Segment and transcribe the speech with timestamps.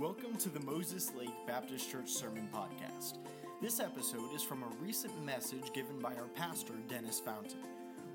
[0.00, 3.18] Welcome to the Moses Lake Baptist Church Sermon Podcast.
[3.60, 7.58] This episode is from a recent message given by our pastor, Dennis Fountain.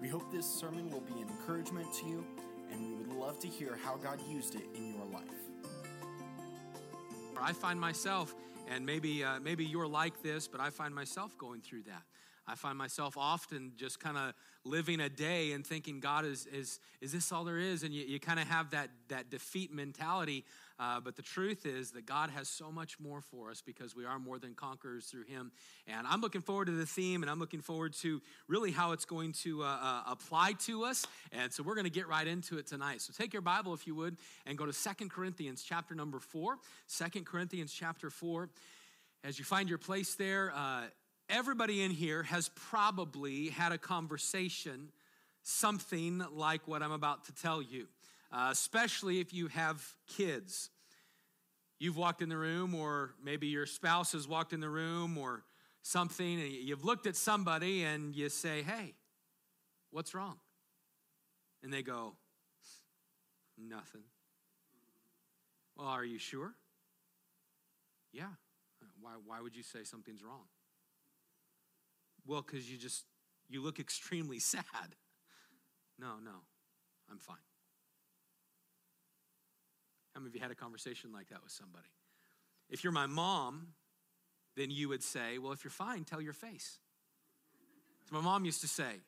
[0.01, 2.25] We hope this sermon will be an encouragement to you,
[2.71, 5.29] and we would love to hear how God used it in your life.
[7.39, 8.33] I find myself,
[8.67, 12.01] and maybe uh, maybe you're like this, but I find myself going through that.
[12.47, 14.33] I find myself often just kind of
[14.63, 17.83] living a day and thinking, God, is, is, is this all there is?
[17.83, 20.43] And you, you kind of have that, that defeat mentality.
[20.77, 24.05] Uh, but the truth is that God has so much more for us because we
[24.05, 25.51] are more than conquerors through Him.
[25.87, 29.05] And I'm looking forward to the theme and I'm looking forward to really how it's
[29.05, 31.07] going to uh, uh, apply to us.
[31.31, 33.01] And so we're going to get right into it tonight.
[33.01, 36.57] So take your Bible, if you would, and go to Second Corinthians chapter number 4.
[36.95, 38.49] 2 Corinthians chapter 4.
[39.23, 40.83] As you find your place there, uh,
[41.29, 44.89] everybody in here has probably had a conversation,
[45.43, 47.87] something like what I'm about to tell you,
[48.31, 50.69] uh, especially if you have kids.
[51.79, 55.43] You've walked in the room, or maybe your spouse has walked in the room, or
[55.81, 58.93] something, and you've looked at somebody and you say, Hey,
[59.91, 60.37] what's wrong?
[61.63, 62.13] And they go,
[63.57, 64.03] Nothing.
[65.77, 66.53] Well, are you sure?
[68.13, 68.27] Yeah.
[69.01, 70.45] Why, why would you say something's wrong?
[72.25, 73.05] Well, because you just,
[73.49, 74.95] you look extremely sad.
[75.99, 76.43] No, no,
[77.09, 77.37] I'm fine.
[80.13, 81.87] How many of you had a conversation like that with somebody?
[82.69, 83.67] If you're my mom,
[84.55, 86.79] then you would say, Well, if you're fine, tell your face.
[88.09, 89.01] So my mom used to say,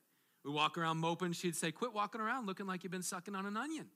[0.43, 3.45] We walk around moping, she'd say, Quit walking around looking like you've been sucking on
[3.45, 3.87] an onion.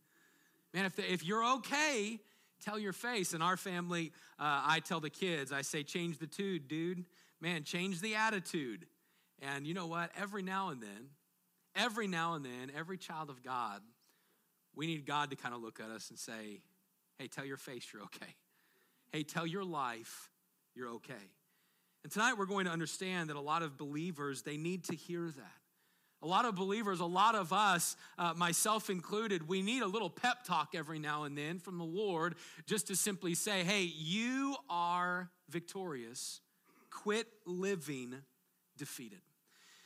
[0.73, 2.19] Man, if, the, if you're okay,
[2.63, 3.33] tell your face.
[3.33, 7.03] In our family, uh, I tell the kids, I say, Change the tude, dude.
[7.41, 8.85] Man, change the attitude.
[9.41, 10.11] And you know what?
[10.19, 11.09] Every now and then,
[11.75, 13.81] every now and then, every child of God,
[14.75, 16.61] we need God to kind of look at us and say,
[17.17, 18.35] hey, tell your face you're okay.
[19.11, 20.29] Hey, tell your life
[20.75, 21.13] you're okay.
[22.03, 25.25] And tonight we're going to understand that a lot of believers, they need to hear
[25.25, 25.61] that.
[26.23, 30.09] A lot of believers, a lot of us, uh, myself included, we need a little
[30.09, 32.35] pep talk every now and then from the Lord
[32.67, 36.41] just to simply say, hey, you are victorious.
[36.91, 38.15] Quit living
[38.77, 39.21] defeated.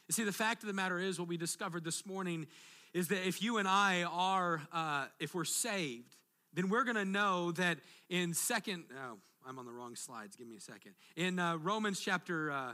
[0.07, 2.45] You see, the fact of the matter is, what we discovered this morning
[2.93, 6.15] is that if you and I are, uh, if we're saved,
[6.53, 7.79] then we're going to know that
[8.09, 9.17] in second, oh,
[9.47, 10.35] I'm on the wrong slides.
[10.35, 10.91] Give me a second.
[11.15, 12.73] In uh, Romans chapter, uh,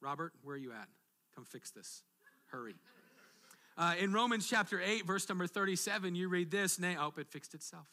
[0.00, 0.88] Robert, where are you at?
[1.34, 2.02] Come fix this.
[2.46, 2.74] Hurry.
[3.76, 6.80] Uh, in Romans chapter 8, verse number 37, you read this.
[6.80, 7.86] Nay, oh, it fixed itself.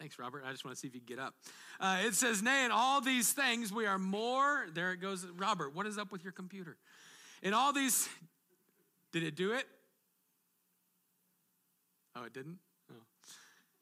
[0.00, 0.42] Thanks, Robert.
[0.44, 1.34] I just want to see if you get up.
[1.78, 4.66] Uh, it says, Nay, in all these things we are more.
[4.74, 5.24] There it goes.
[5.36, 6.76] Robert, what is up with your computer?
[7.42, 8.08] In all these,
[9.12, 9.66] did it do it?
[12.14, 12.58] Oh, it didn't?
[12.90, 12.94] Oh,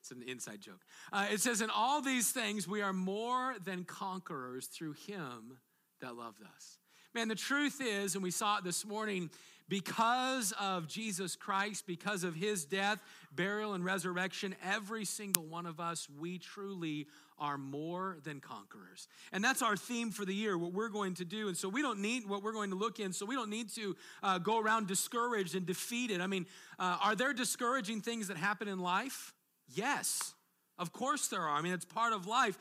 [0.00, 0.80] it's an inside joke.
[1.12, 5.58] Uh, it says, In all these things, we are more than conquerors through him
[6.00, 6.78] that loved us.
[7.14, 9.30] Man, the truth is, and we saw it this morning,
[9.68, 12.98] because of Jesus Christ, because of his death,
[13.32, 17.06] burial, and resurrection, every single one of us, we truly
[17.38, 19.08] are more than conquerors.
[19.32, 21.48] And that's our theme for the year, what we're going to do.
[21.48, 23.70] And so we don't need what we're going to look in, so we don't need
[23.70, 26.20] to uh, go around discouraged and defeated.
[26.20, 26.46] I mean,
[26.78, 29.32] uh, are there discouraging things that happen in life?
[29.74, 30.34] Yes,
[30.78, 31.56] of course there are.
[31.56, 32.58] I mean, it's part of life.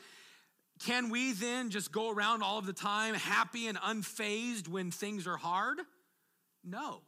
[0.85, 5.27] Can we then just go around all of the time happy and unfazed when things
[5.27, 5.79] are hard?
[6.63, 7.01] No.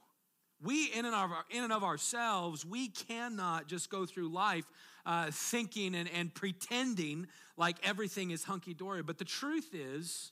[0.62, 4.66] We, in and of, in and of ourselves, we cannot just go through life
[5.06, 7.28] uh, thinking and, and pretending
[7.58, 9.04] like everything is hunky dory.
[9.04, 10.32] But the truth is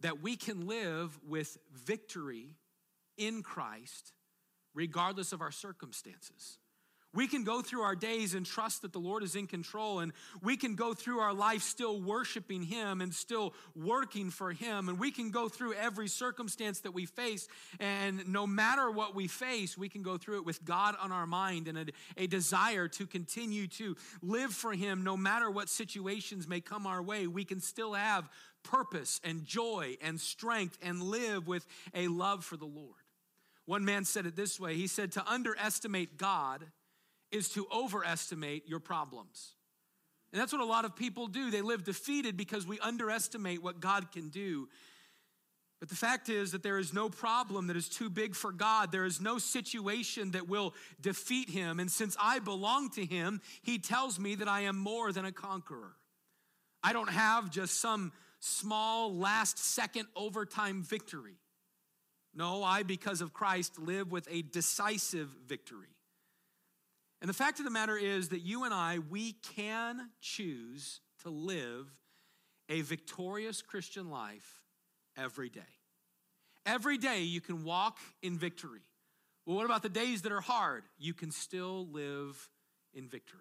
[0.00, 2.56] that we can live with victory
[3.16, 4.12] in Christ
[4.74, 6.58] regardless of our circumstances.
[7.14, 10.12] We can go through our days and trust that the Lord is in control, and
[10.42, 14.88] we can go through our life still worshiping Him and still working for Him.
[14.88, 17.46] And we can go through every circumstance that we face,
[17.78, 21.26] and no matter what we face, we can go through it with God on our
[21.26, 21.86] mind and a,
[22.16, 27.02] a desire to continue to live for Him no matter what situations may come our
[27.02, 27.28] way.
[27.28, 28.28] We can still have
[28.64, 32.96] purpose and joy and strength and live with a love for the Lord.
[33.66, 36.66] One man said it this way He said, To underestimate God
[37.34, 39.54] is to overestimate your problems.
[40.32, 41.50] And that's what a lot of people do.
[41.50, 44.68] They live defeated because we underestimate what God can do.
[45.80, 48.90] But the fact is that there is no problem that is too big for God.
[48.90, 51.80] There is no situation that will defeat him.
[51.80, 55.32] And since I belong to him, he tells me that I am more than a
[55.32, 55.94] conqueror.
[56.82, 61.36] I don't have just some small last second overtime victory.
[62.34, 65.93] No, I, because of Christ, live with a decisive victory.
[67.24, 71.30] And the fact of the matter is that you and I, we can choose to
[71.30, 71.88] live
[72.68, 74.60] a victorious Christian life
[75.16, 75.60] every day.
[76.66, 78.82] Every day you can walk in victory.
[79.46, 80.82] Well, what about the days that are hard?
[80.98, 82.50] You can still live
[82.92, 83.40] in victory.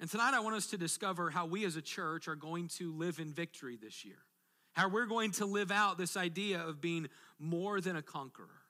[0.00, 2.90] And tonight I want us to discover how we as a church are going to
[2.90, 4.24] live in victory this year.
[4.72, 7.08] How we're going to live out this idea of being
[7.38, 8.62] more than a conqueror.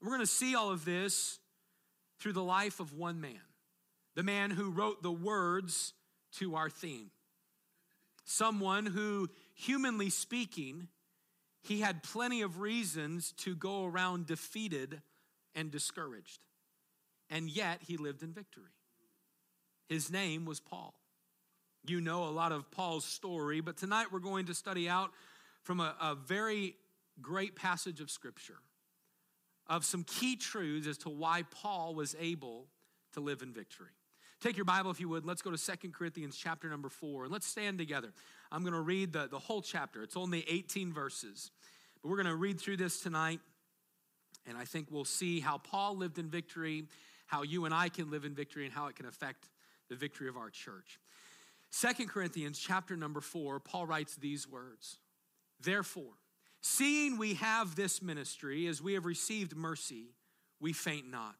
[0.00, 1.38] We're going to see all of this
[2.18, 3.40] through the life of one man,
[4.14, 5.92] the man who wrote the words
[6.32, 7.10] to our theme.
[8.24, 10.88] Someone who, humanly speaking,
[11.62, 15.00] he had plenty of reasons to go around defeated
[15.54, 16.40] and discouraged.
[17.30, 18.72] And yet he lived in victory.
[19.88, 20.94] His name was Paul.
[21.86, 25.10] You know a lot of Paul's story, but tonight we're going to study out
[25.62, 26.74] from a, a very
[27.22, 28.58] great passage of Scripture
[29.68, 32.66] of some key truths as to why Paul was able
[33.14, 33.90] to live in victory.
[34.40, 35.24] Take your Bible, if you would.
[35.24, 38.12] Let's go to Second Corinthians chapter number 4, and let's stand together.
[38.52, 40.02] I'm going to read the, the whole chapter.
[40.02, 41.50] It's only 18 verses,
[42.02, 43.40] but we're going to read through this tonight,
[44.46, 46.84] and I think we'll see how Paul lived in victory,
[47.26, 49.48] how you and I can live in victory, and how it can affect
[49.88, 51.00] the victory of our church.
[51.70, 54.98] Second Corinthians chapter number 4, Paul writes these words
[55.60, 56.12] Therefore,
[56.68, 60.08] Seeing we have this ministry, as we have received mercy,
[60.60, 61.36] we faint not,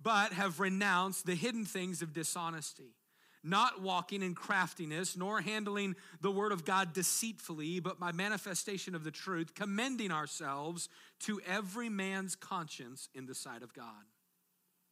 [0.00, 2.94] but have renounced the hidden things of dishonesty,
[3.42, 9.04] not walking in craftiness, nor handling the word of God deceitfully, but by manifestation of
[9.04, 10.88] the truth, commending ourselves
[11.20, 14.06] to every man's conscience in the sight of God.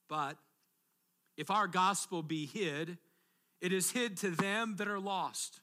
[0.06, 0.36] But
[1.38, 2.98] if our gospel be hid,
[3.62, 5.62] it is hid to them that are lost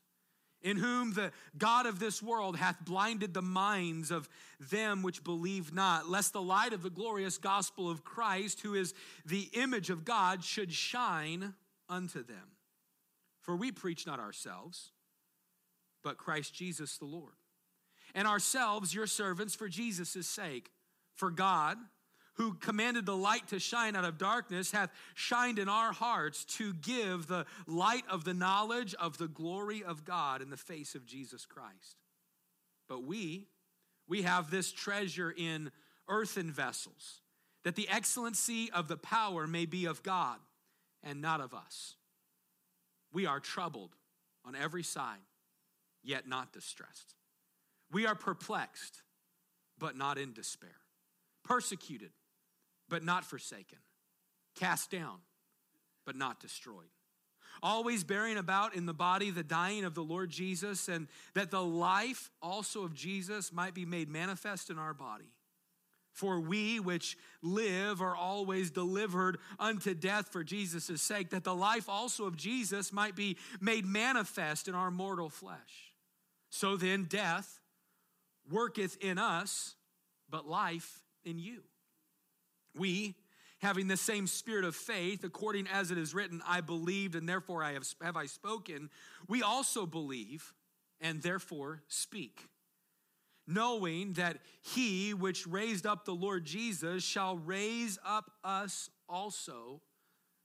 [0.62, 4.28] in whom the God of this world hath blinded the minds of
[4.60, 8.94] them which believe not, lest the light of the glorious gospel of Christ, who is
[9.26, 11.54] the image of God, should shine
[11.88, 12.56] unto them.
[13.42, 14.92] For we preach not ourselves,
[16.04, 17.34] but Christ Jesus the Lord,
[18.14, 20.72] and ourselves your servants for Jesus' sake.
[21.16, 21.78] For God,
[22.40, 26.74] who commanded the light to shine out of darkness, hath shined in our hearts to
[26.76, 31.06] give the light of the knowledge of the glory of God in the face of
[31.06, 31.98] Jesus Christ.
[32.88, 33.48] But we,
[34.08, 35.70] we have this treasure in
[36.08, 37.20] earthen vessels,
[37.66, 40.38] that the excellency of the power may be of God
[41.04, 41.98] and not of us.
[43.12, 43.98] We are troubled
[44.46, 45.20] on every side,
[46.06, 47.16] yet not distressed.
[47.92, 49.02] We are perplexed,
[49.78, 50.80] but not in despair,
[51.44, 52.12] persecuted
[52.90, 53.78] but not forsaken,
[54.56, 55.20] cast down,
[56.06, 56.90] but not destroyed.
[57.62, 61.64] Always bearing about in the body the dying of the Lord Jesus, and that the
[61.64, 65.32] life also of Jesus might be made manifest in our body.
[66.14, 71.88] For we which live are always delivered unto death for Jesus' sake, that the life
[71.88, 75.94] also of Jesus might be made manifest in our mortal flesh.
[76.50, 77.62] So then, death
[78.50, 79.76] worketh in us,
[80.30, 81.64] but life in you.
[82.80, 83.16] We,
[83.60, 87.64] having the same spirit of faith, according as it is written, I believed and therefore
[87.64, 88.90] I have, have I spoken,
[89.28, 90.54] we also believe
[91.02, 92.48] and therefore speak.
[93.46, 99.82] Knowing that he which raised up the Lord Jesus shall raise up us also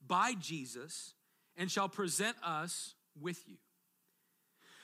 [0.07, 1.15] by Jesus
[1.57, 3.57] and shall present us with you.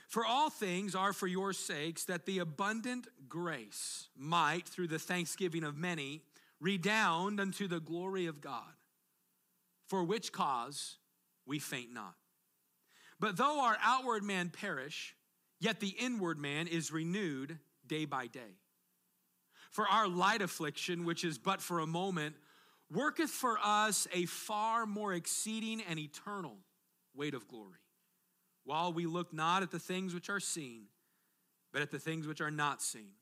[0.09, 5.63] For all things are for your sakes, that the abundant grace might, through the thanksgiving
[5.63, 6.23] of many,
[6.61, 8.75] redound unto the glory of God,
[9.87, 10.99] for which cause
[11.47, 12.15] we faint not.
[13.19, 15.15] But though our outward man perish,
[15.59, 18.59] yet the inward man is renewed day by day.
[19.71, 22.35] For our light affliction, which is but for a moment,
[22.91, 26.57] worketh for us a far more exceeding and eternal
[27.15, 27.79] weight of glory,
[28.65, 30.85] while we look not at the things which are seen,
[31.73, 33.13] but at the things which are not seen.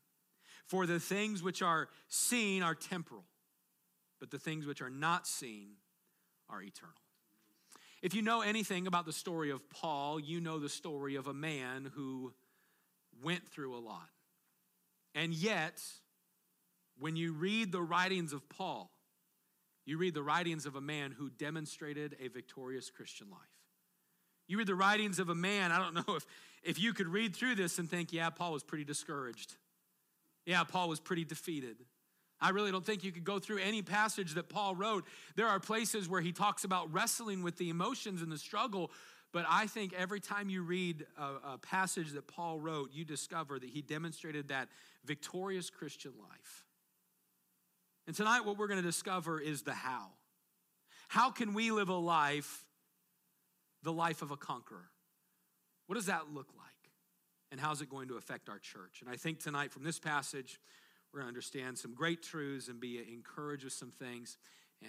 [0.69, 3.25] For the things which are seen are temporal,
[4.21, 5.71] but the things which are not seen
[6.49, 6.95] are eternal.
[8.03, 11.35] If you know anything about the story of Paul, you know the story of a
[11.35, 12.33] man who
[13.23, 14.09] went through a lot.
[15.15, 15.83] And yet,
[16.99, 18.91] when you read the writings of Paul,
[19.85, 23.41] you read the writings of a man who demonstrated a victorious Christian life.
[24.47, 26.27] You read the writings of a man, I don't know if,
[26.63, 29.57] if you could read through this and think, yeah, Paul was pretty discouraged.
[30.49, 31.77] Yeah, Paul was pretty defeated.
[32.41, 35.05] I really don't think you could go through any passage that Paul wrote.
[35.37, 38.91] There are places where he talks about wrestling with the emotions and the struggle,
[39.31, 43.59] but I think every time you read a, a passage that Paul wrote, you discover
[43.59, 44.71] that he demonstrated that
[45.05, 46.65] victorious Christian life.
[48.07, 50.07] And tonight, what we're going to discover is the how.
[51.09, 52.65] How can we live a life,
[53.83, 54.89] the life of a conqueror?
[55.89, 56.68] What does that look like?
[57.51, 59.01] And how's it going to affect our church?
[59.01, 60.61] And I think tonight from this passage,
[61.13, 64.37] we're going to understand some great truths and be encouraged with some things.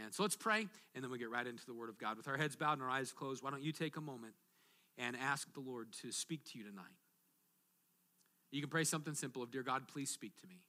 [0.04, 2.18] And so let's pray, and then we get right into the Word of God.
[2.18, 4.34] With our heads bowed and our eyes closed, why don't you take a moment
[4.98, 6.86] and ask the Lord to speak to you tonight?
[8.52, 10.62] You can pray something simple of, Dear God, please speak to me.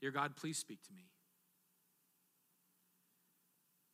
[0.00, 1.02] Dear God, please speak to me.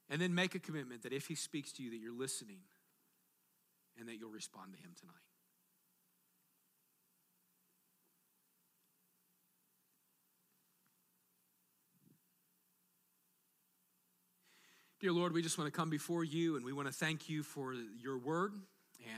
[0.09, 2.59] And then make a commitment that if He speaks to you, that you're listening
[3.99, 5.15] and that you'll respond to Him tonight.
[14.99, 17.43] Dear Lord, we just want to come before you and we want to thank you
[17.43, 18.55] for your word.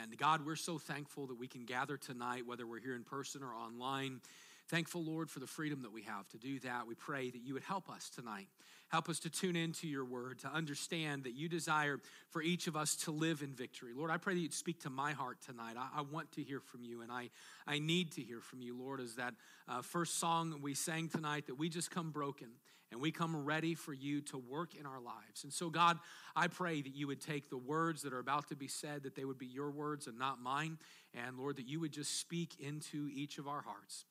[0.02, 3.42] And God, we're so thankful that we can gather tonight, whether we're here in person
[3.42, 4.20] or online.
[4.68, 6.86] Thankful, Lord, for the freedom that we have to do that.
[6.86, 8.48] We pray that you would help us tonight.
[8.88, 12.76] Help us to tune into your word, to understand that you desire for each of
[12.76, 13.92] us to live in victory.
[13.94, 15.74] Lord, I pray that you'd speak to my heart tonight.
[15.78, 17.30] I, I want to hear from you, and I,
[17.66, 19.34] I need to hear from you, Lord, as that
[19.68, 22.48] uh, first song we sang tonight, that we just come broken
[22.90, 25.44] and we come ready for you to work in our lives.
[25.44, 25.98] And so, God,
[26.34, 29.14] I pray that you would take the words that are about to be said, that
[29.14, 30.78] they would be your words and not mine.
[31.14, 34.06] And Lord, that you would just speak into each of our hearts.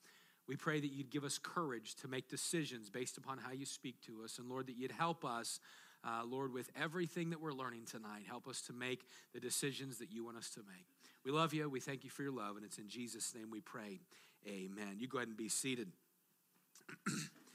[0.48, 4.00] We pray that you'd give us courage to make decisions based upon how you speak
[4.06, 4.38] to us.
[4.38, 5.60] And Lord, that you'd help us,
[6.02, 8.24] uh, Lord, with everything that we're learning tonight.
[8.26, 10.86] Help us to make the decisions that you want us to make.
[11.24, 11.68] We love you.
[11.68, 12.56] We thank you for your love.
[12.56, 14.00] And it's in Jesus' name we pray.
[14.46, 14.96] Amen.
[14.98, 15.92] You go ahead and be seated.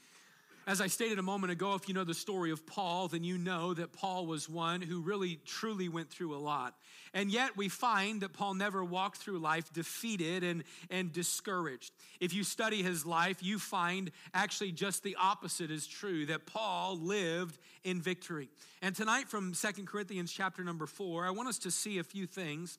[0.66, 3.36] As I stated a moment ago, if you know the story of Paul, then you
[3.36, 6.74] know that Paul was one who really truly went through a lot.
[7.12, 11.92] And yet we find that Paul never walked through life defeated and, and discouraged.
[12.18, 16.96] If you study his life, you find actually just the opposite is true, that Paul
[16.96, 18.48] lived in victory.
[18.80, 22.26] And tonight from Second Corinthians chapter number 4, I want us to see a few
[22.26, 22.78] things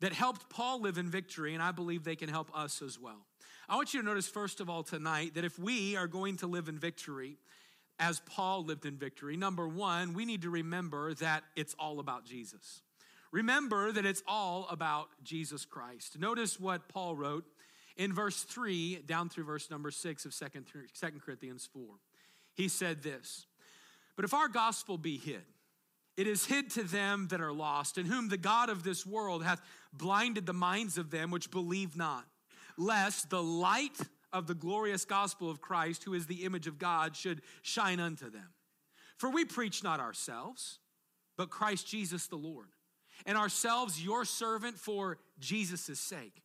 [0.00, 3.24] that helped Paul live in victory, and I believe they can help us as well.
[3.70, 6.48] I want you to notice, first of all, tonight, that if we are going to
[6.48, 7.36] live in victory,
[8.00, 12.24] as Paul lived in victory, number one, we need to remember that it's all about
[12.24, 12.82] Jesus.
[13.30, 16.18] Remember that it's all about Jesus Christ.
[16.18, 17.44] Notice what Paul wrote
[17.96, 21.84] in verse 3 down through verse number 6 of 2 Corinthians 4.
[22.54, 23.46] He said this
[24.16, 25.44] But if our gospel be hid,
[26.16, 29.44] it is hid to them that are lost, in whom the God of this world
[29.44, 29.62] hath
[29.92, 32.24] blinded the minds of them which believe not
[32.76, 33.98] lest the light
[34.32, 38.30] of the glorious gospel of Christ, who is the image of God, should shine unto
[38.30, 38.48] them.
[39.18, 40.78] For we preach not ourselves,
[41.36, 42.68] but Christ Jesus the Lord,
[43.26, 46.42] and ourselves your servant for Jesus' sake.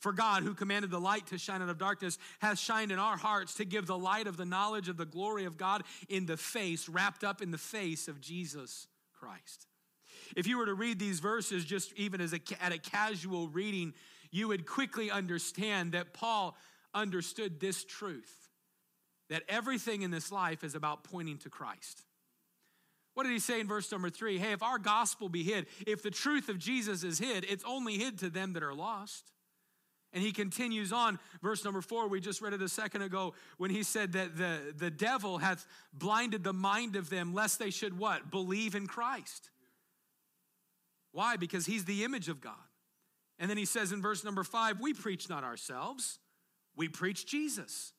[0.00, 3.16] For God, who commanded the light to shine out of darkness, has shined in our
[3.16, 6.36] hearts to give the light of the knowledge of the glory of God in the
[6.36, 9.66] face, wrapped up in the face of Jesus Christ.
[10.36, 13.92] If you were to read these verses just even as a, at a casual reading,
[14.30, 16.56] you would quickly understand that Paul
[16.94, 18.48] understood this truth
[19.28, 22.02] that everything in this life is about pointing to Christ.
[23.14, 24.38] What did he say in verse number three?
[24.38, 27.98] Hey, if our gospel be hid, if the truth of Jesus is hid, it's only
[27.98, 29.32] hid to them that are lost.
[30.12, 33.70] And he continues on, verse number four, we just read it a second ago when
[33.70, 37.98] he said that the, the devil hath blinded the mind of them lest they should
[37.98, 38.30] what?
[38.30, 39.50] Believe in Christ.
[41.12, 41.36] Why?
[41.36, 42.54] Because he's the image of God.
[43.38, 46.18] And then he says in verse number five, we preach not ourselves,
[46.76, 47.92] we preach Jesus.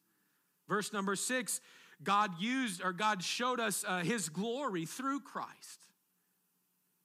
[0.67, 1.61] Verse number six,
[2.03, 5.85] God used or God showed us uh, his glory through Christ.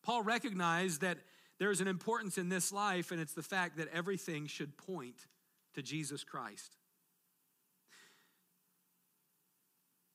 [0.02, 1.18] Paul recognized that
[1.58, 5.26] there's an importance in this life, and it's the fact that everything should point
[5.74, 6.76] to Jesus Christ.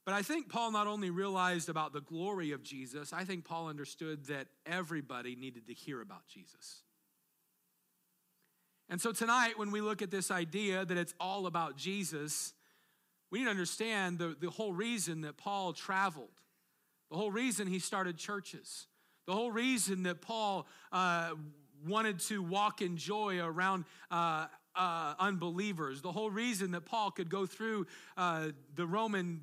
[0.05, 3.67] But I think Paul not only realized about the glory of Jesus, I think Paul
[3.67, 6.83] understood that everybody needed to hear about Jesus.
[8.89, 12.53] And so tonight, when we look at this idea that it's all about Jesus,
[13.29, 16.27] we need to understand the, the whole reason that Paul traveled,
[17.11, 18.87] the whole reason he started churches,
[19.27, 21.31] the whole reason that Paul uh,
[21.87, 27.29] wanted to walk in joy around uh, uh, unbelievers, the whole reason that Paul could
[27.29, 27.85] go through
[28.17, 29.41] uh, the Roman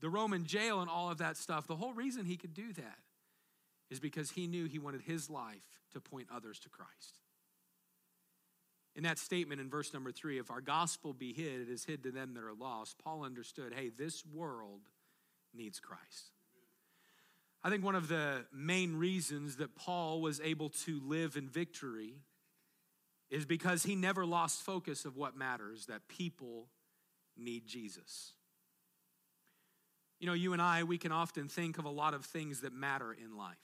[0.00, 2.98] the Roman jail and all of that stuff, the whole reason he could do that
[3.88, 7.21] is because he knew he wanted his life to point others to Christ.
[8.94, 12.02] In that statement in verse number three, if our gospel be hid, it is hid
[12.02, 12.98] to them that are lost.
[13.02, 14.82] Paul understood hey, this world
[15.54, 16.30] needs Christ.
[17.64, 22.14] I think one of the main reasons that Paul was able to live in victory
[23.30, 26.66] is because he never lost focus of what matters that people
[27.36, 28.32] need Jesus.
[30.20, 32.72] You know, you and I, we can often think of a lot of things that
[32.72, 33.56] matter in life.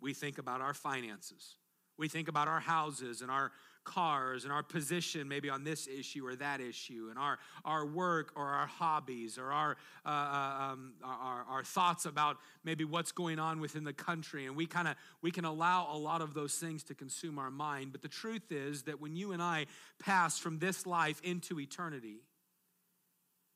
[0.00, 1.56] We think about our finances,
[1.96, 3.52] We think about our houses and our
[3.84, 8.32] cars and our position maybe on this issue or that issue and our, our work
[8.34, 13.38] or our hobbies or our, uh, uh um, our, our thoughts about maybe what's going
[13.38, 14.46] on within the country.
[14.46, 17.50] And we kind of we can allow a lot of those things to consume our
[17.50, 17.92] mind.
[17.92, 19.66] But the truth is that when you and i
[19.98, 22.18] pass from this life into eternity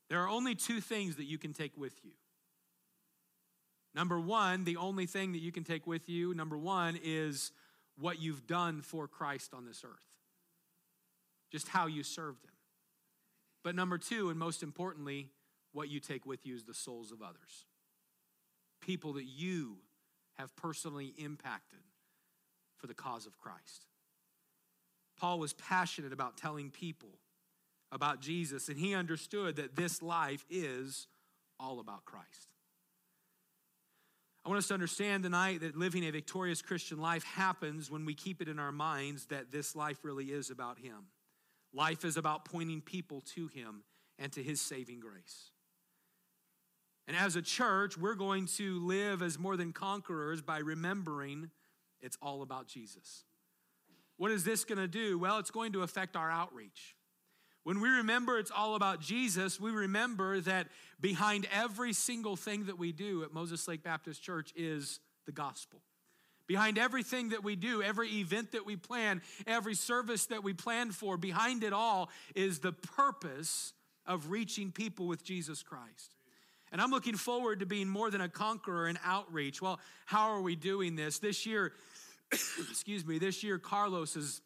[0.09, 2.11] there are only two things that you can take with you.
[3.93, 7.51] Number one the only thing that you can take with you number one is
[7.99, 10.08] what you've done for christ on this earth
[11.51, 12.51] just how you served him.
[13.63, 15.29] But number two, and most importantly,
[15.73, 17.65] what you take with you is the souls of others.
[18.81, 19.77] People that you
[20.37, 21.79] have personally impacted
[22.77, 23.85] for the cause of Christ.
[25.19, 27.09] Paul was passionate about telling people
[27.91, 31.07] about Jesus, and he understood that this life is
[31.59, 32.53] all about Christ.
[34.45, 38.13] I want us to understand tonight that living a victorious Christian life happens when we
[38.13, 41.07] keep it in our minds that this life really is about Him.
[41.73, 43.83] Life is about pointing people to Him
[44.17, 45.51] and to His saving grace.
[47.07, 51.49] And as a church, we're going to live as more than conquerors by remembering
[52.01, 53.23] it's all about Jesus.
[54.17, 55.17] What is this going to do?
[55.17, 56.95] Well, it's going to affect our outreach.
[57.63, 60.67] When we remember it's all about Jesus, we remember that
[60.99, 65.81] behind every single thing that we do at Moses Lake Baptist Church is the gospel.
[66.49, 70.89] Behind everything that we do, every event that we plan, every service that we plan
[70.89, 73.71] for, behind it all is the purpose
[74.07, 76.15] of reaching people with Jesus Christ.
[76.71, 79.61] And I'm looking forward to being more than a conqueror in outreach.
[79.61, 81.19] Well, how are we doing this?
[81.19, 81.71] This year,
[82.31, 84.41] excuse me, this year, Carlos is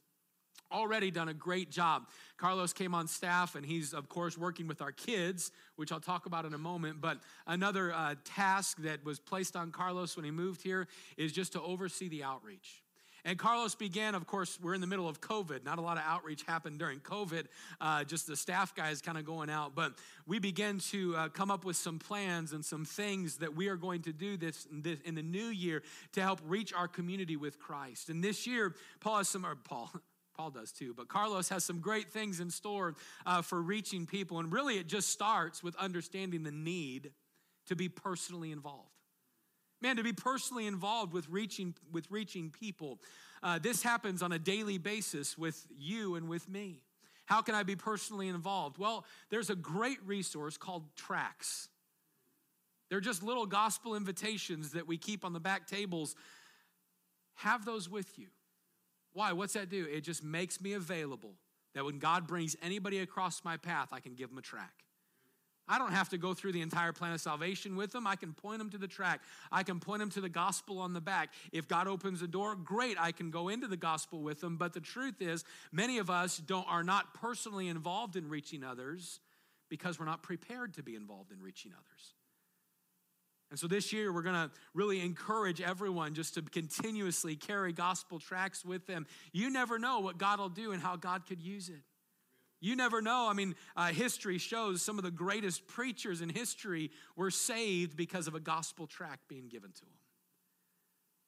[0.73, 2.07] already done a great job.
[2.37, 6.25] Carlos came on staff, and he's, of course, working with our kids, which I'll talk
[6.25, 6.99] about in a moment.
[6.99, 10.87] But another uh, task that was placed on Carlos when he moved here
[11.17, 12.83] is just to oversee the outreach.
[13.25, 15.63] And Carlos began, of course, we're in the middle of COVID.
[15.63, 17.45] Not a lot of outreach happened during COVID,
[17.79, 19.75] uh, just the staff guys kind of going out.
[19.75, 19.93] But
[20.27, 23.77] we began to uh, come up with some plans and some things that we are
[23.77, 27.59] going to do this, this, in the new year to help reach our community with
[27.59, 28.09] Christ.
[28.09, 29.89] And this year, Paul has some, or Paul,
[30.33, 30.93] Paul does too.
[30.95, 34.39] But Carlos has some great things in store uh, for reaching people.
[34.39, 37.11] And really, it just starts with understanding the need
[37.67, 38.89] to be personally involved.
[39.81, 42.99] Man, to be personally involved with reaching, with reaching people.
[43.41, 46.81] Uh, this happens on a daily basis with you and with me.
[47.25, 48.77] How can I be personally involved?
[48.77, 51.69] Well, there's a great resource called Tracts.
[52.89, 56.15] They're just little gospel invitations that we keep on the back tables.
[57.35, 58.27] Have those with you.
[59.13, 59.31] Why?
[59.31, 59.85] What's that do?
[59.85, 61.35] It just makes me available
[61.73, 64.83] that when God brings anybody across my path, I can give them a tract.
[65.67, 68.05] I don't have to go through the entire plan of salvation with them.
[68.05, 69.23] I can point them to the tract.
[69.51, 71.29] I can point them to the gospel on the back.
[71.53, 74.57] If God opens the door, great, I can go into the gospel with them.
[74.57, 79.21] But the truth is, many of us don't, are not personally involved in reaching others
[79.69, 82.13] because we're not prepared to be involved in reaching others.
[83.53, 88.17] And so this year, we're going to really encourage everyone just to continuously carry gospel
[88.17, 89.05] tracts with them.
[89.31, 91.83] You never know what God will do and how God could use it.
[92.61, 93.27] You never know.
[93.29, 98.27] I mean, uh, history shows some of the greatest preachers in history were saved because
[98.27, 99.99] of a gospel tract being given to them.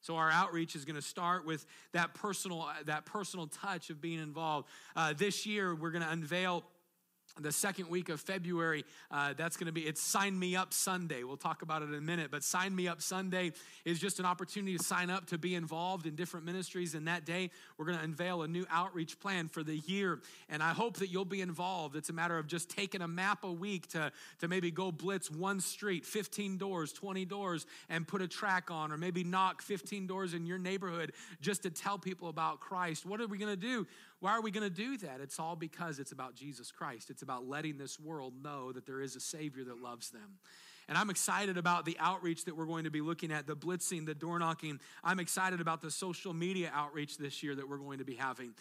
[0.00, 4.18] So our outreach is going to start with that personal, that personal touch of being
[4.18, 4.66] involved.
[4.96, 6.64] Uh, this year, we're going to unveil
[7.40, 11.22] the second week of February, uh, that's going to be, it's Sign Me Up Sunday.
[11.22, 13.52] We'll talk about it in a minute, but Sign Me Up Sunday
[13.84, 16.94] is just an opportunity to sign up to be involved in different ministries.
[16.94, 20.20] And that day, we're going to unveil a new outreach plan for the year.
[20.48, 21.94] And I hope that you'll be involved.
[21.94, 25.30] It's a matter of just taking a map a week to, to maybe go blitz
[25.30, 30.06] one street, 15 doors, 20 doors, and put a tract on, or maybe knock 15
[30.06, 33.04] doors in your neighborhood just to tell people about Christ.
[33.04, 33.86] What are we going to do?
[34.20, 35.20] Why are we going to do that?
[35.20, 37.10] It's all because it's about Jesus Christ.
[37.10, 40.38] It's about letting this world know that there is a Savior that loves them.
[40.88, 44.06] And I'm excited about the outreach that we're going to be looking at, the blitzing,
[44.06, 44.78] the door knocking.
[45.02, 48.54] I'm excited about the social media outreach this year that we're going to be having.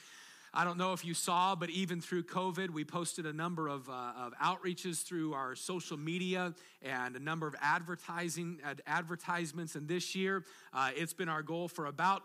[0.57, 3.89] I don't know if you saw, but even through COVID, we posted a number of,
[3.89, 9.75] uh, of outreaches through our social media and a number of advertising ad- advertisements.
[9.75, 12.23] And this year, uh, it's been our goal for about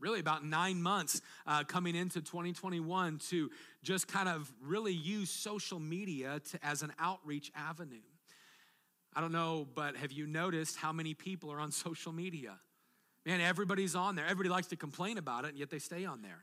[0.00, 3.50] really about nine months uh, coming into 2021 to
[3.82, 8.02] just kind of really use social media to, as an outreach avenue.
[9.14, 12.58] I don't know, but have you noticed how many people are on social media?
[13.24, 14.24] Man, everybody's on there.
[14.24, 16.42] Everybody likes to complain about it, and yet they stay on there.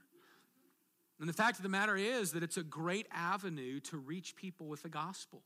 [1.19, 4.67] And the fact of the matter is that it's a great avenue to reach people
[4.67, 5.43] with the gospel.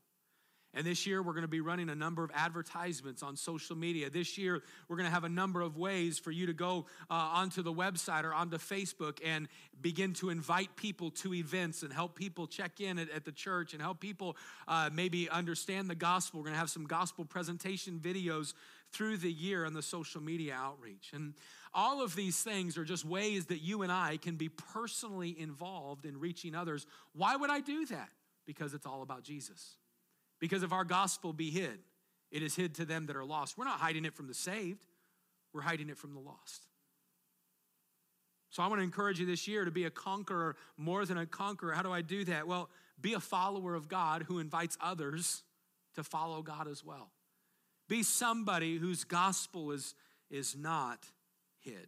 [0.77, 4.11] And this year, we're going to be running a number of advertisements on social media.
[4.11, 7.15] This year, we're going to have a number of ways for you to go uh,
[7.15, 9.47] onto the website or onto Facebook and
[9.81, 13.73] begin to invite people to events and help people check in at, at the church
[13.73, 14.37] and help people
[14.67, 16.41] uh, maybe understand the gospel.
[16.41, 18.53] We're going to have some gospel presentation videos
[18.91, 21.09] through the year on the social media outreach.
[21.11, 21.33] And
[21.73, 26.05] all of these things are just ways that you and I can be personally involved
[26.05, 26.85] in reaching others.
[27.13, 28.09] Why would I do that?
[28.45, 29.76] Because it's all about Jesus.
[30.39, 31.79] Because if our gospel be hid,
[32.31, 33.57] it is hid to them that are lost.
[33.57, 34.85] We're not hiding it from the saved,
[35.53, 36.67] we're hiding it from the lost.
[38.49, 41.25] So I want to encourage you this year to be a conqueror more than a
[41.25, 41.73] conqueror.
[41.73, 42.47] How do I do that?
[42.47, 42.69] Well,
[42.99, 45.43] be a follower of God who invites others
[45.95, 47.11] to follow God as well.
[47.87, 49.95] Be somebody whose gospel is,
[50.29, 51.05] is not
[51.59, 51.87] hid.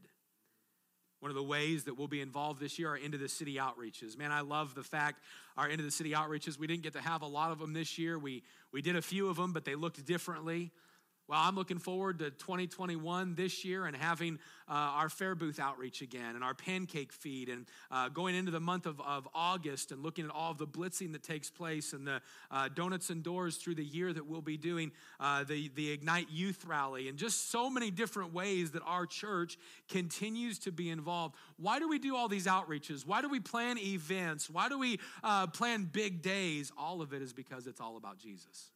[1.20, 4.18] One of the ways that we'll be involved this year are into the city outreaches.
[4.18, 5.22] Man, I love the fact
[5.58, 7.98] our into the city outreaches, we didn't get to have a lot of them this
[7.98, 8.18] year.
[8.18, 10.72] We, we did a few of them, but they looked differently.
[11.30, 16.02] Well, I'm looking forward to 2021 this year and having uh, our fair booth outreach
[16.02, 20.02] again and our pancake feed and uh, going into the month of, of August and
[20.02, 23.58] looking at all of the blitzing that takes place and the uh, donuts and doors
[23.58, 27.52] through the year that we'll be doing uh, the, the Ignite Youth Rally and just
[27.52, 31.36] so many different ways that our church continues to be involved.
[31.58, 33.06] Why do we do all these outreaches?
[33.06, 34.50] Why do we plan events?
[34.50, 36.72] Why do we uh, plan big days?
[36.76, 38.72] All of it is because it's all about Jesus.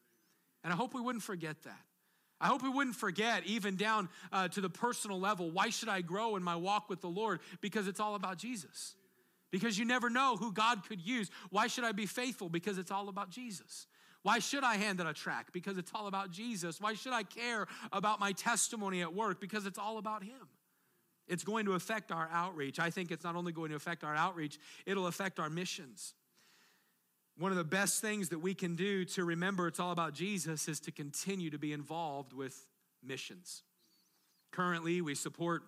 [0.64, 1.82] And I hope we wouldn't forget that.
[2.44, 6.02] I hope we wouldn't forget, even down uh, to the personal level, why should I
[6.02, 7.40] grow in my walk with the Lord?
[7.62, 8.96] Because it's all about Jesus.
[9.50, 11.32] Because you never know who God could use.
[11.52, 12.50] Why should I be faithful?
[12.50, 13.88] Because it's all about Jesus.
[14.24, 15.54] Why should I hand out a tract?
[15.54, 16.82] Because it's all about Jesus.
[16.82, 19.40] Why should I care about my testimony at work?
[19.40, 20.50] Because it's all about Him.
[21.30, 22.78] It's going to affect our outreach.
[22.78, 26.14] I think it's not only going to affect our outreach, it'll affect our missions.
[27.38, 30.68] One of the best things that we can do to remember it's all about Jesus
[30.68, 32.68] is to continue to be involved with
[33.04, 33.64] missions.
[34.52, 35.64] Currently, we support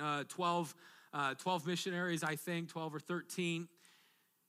[0.00, 0.74] uh, 12,
[1.14, 3.68] uh, 12 missionaries, I think, 12 or 13.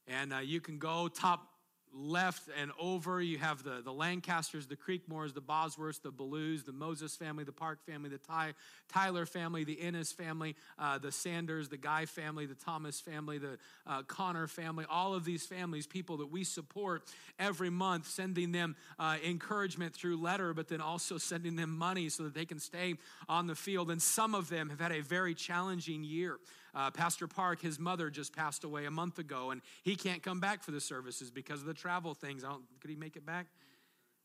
[0.05, 1.47] And uh, you can go top
[1.93, 6.71] left and over, you have the, the Lancasters, the Creekmores, the Bosworths, the Bellews, the
[6.71, 8.53] Moses family, the Park family, the Ty,
[8.89, 13.57] Tyler family, the Ennis family, uh, the Sanders, the Guy family, the Thomas family, the
[13.85, 17.03] uh, Connor family, all of these families, people that we support
[17.37, 22.23] every month, sending them uh, encouragement through letter, but then also sending them money so
[22.23, 22.95] that they can stay
[23.29, 23.91] on the field.
[23.91, 26.37] And some of them have had a very challenging year.
[26.75, 30.39] Uh, Pastor Park, his mother just passed away a month ago, and he can't come
[30.39, 32.43] back for the services because of the travel things.
[32.43, 33.47] I don't, could he make it back?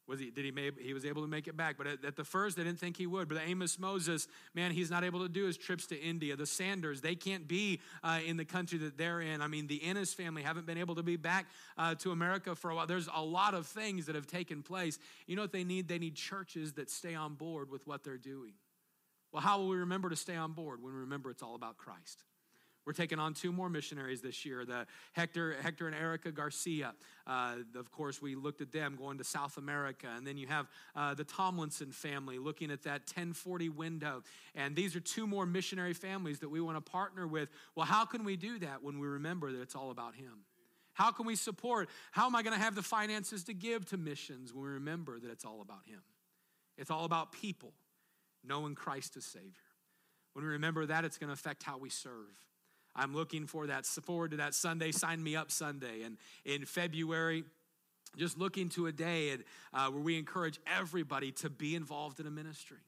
[0.08, 1.76] Was he, did he, make, he was able to make it back.
[1.76, 3.28] But at, at, the first, they didn't think he would.
[3.28, 6.34] But Amos Moses, man, he's not able to do his trips to India.
[6.34, 9.42] The Sanders, they can't be uh, in the country that they're in.
[9.42, 11.44] I mean, the Ennis family haven't been able to be back
[11.76, 12.86] uh, to America for a while.
[12.86, 14.98] There's a lot of things that have taken place.
[15.26, 15.88] You know what they need?
[15.88, 18.54] They need churches that stay on board with what they're doing.
[19.30, 21.76] Well, how will we remember to stay on board when we remember it's all about
[21.76, 22.24] Christ?
[22.88, 26.94] We're taking on two more missionaries this year, the Hector, Hector and Erica Garcia.
[27.26, 30.06] Uh, of course, we looked at them going to South America.
[30.16, 34.22] And then you have uh, the Tomlinson family looking at that 1040 window.
[34.54, 37.50] And these are two more missionary families that we want to partner with.
[37.74, 40.46] Well, how can we do that when we remember that it's all about Him?
[40.94, 41.90] How can we support?
[42.10, 45.20] How am I going to have the finances to give to missions when we remember
[45.20, 46.00] that it's all about Him?
[46.78, 47.74] It's all about people
[48.42, 49.52] knowing Christ as Savior.
[50.32, 52.32] When we remember that, it's going to affect how we serve.
[52.98, 56.02] I'm looking for that forward to that Sunday, sign me up Sunday.
[56.02, 57.44] And in February,
[58.16, 59.36] just looking to a day
[59.72, 62.78] uh, where we encourage everybody to be involved in a ministry.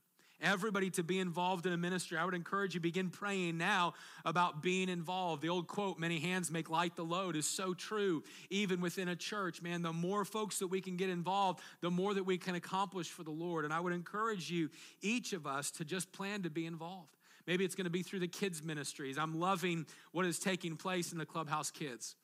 [0.42, 2.16] Everybody to be involved in a ministry.
[2.16, 3.92] I would encourage you begin praying now
[4.24, 5.42] about being involved.
[5.42, 9.16] The old quote, many hands make light the load, is so true, even within a
[9.16, 9.60] church.
[9.60, 13.10] Man, the more folks that we can get involved, the more that we can accomplish
[13.10, 13.66] for the Lord.
[13.66, 14.70] And I would encourage you,
[15.02, 17.14] each of us, to just plan to be involved.
[17.46, 19.18] Maybe it's going to be through the kids' ministries.
[19.18, 22.16] I'm loving what is taking place in the Clubhouse Kids.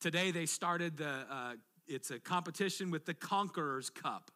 [0.00, 1.52] Today they started the, uh,
[1.86, 4.30] it's a competition with the Conqueror's Cup.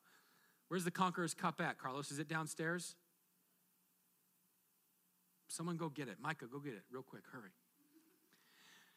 [0.69, 2.11] Where's the Conqueror's Cup at, Carlos?
[2.11, 2.97] Is it downstairs?
[5.49, 6.17] Someone go get it.
[6.21, 7.23] Micah, go get it real quick.
[7.33, 7.51] Hurry.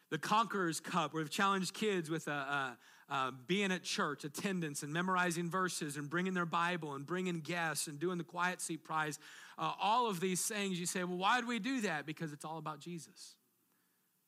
[0.09, 2.77] The Conqueror's Cup, where we've challenged kids with a, a
[3.09, 7.87] uh, being at church, attendance, and memorizing verses, and bringing their Bible, and bringing guests,
[7.87, 9.17] and doing the quiet seat prize.
[9.57, 12.05] Uh, all of these things, you say, well, why do we do that?
[12.05, 13.35] Because it's all about Jesus.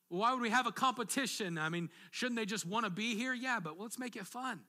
[0.07, 1.57] Why would we have a competition?
[1.57, 3.33] I mean, shouldn't they just want to be here?
[3.33, 4.61] Yeah, but let's make it fun.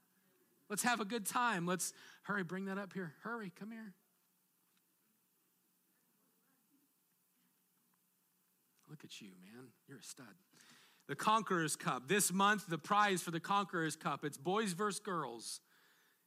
[0.69, 1.67] Let's have a good time.
[1.67, 1.93] Let's
[2.23, 3.15] hurry, bring that up here.
[3.23, 3.95] Hurry, come here.
[8.89, 9.69] Look at you, man.
[9.89, 10.27] You're a stud
[11.11, 12.07] the Conqueror's Cup.
[12.07, 15.61] This month, the prize for the Conqueror's Cup, it's boys versus girls.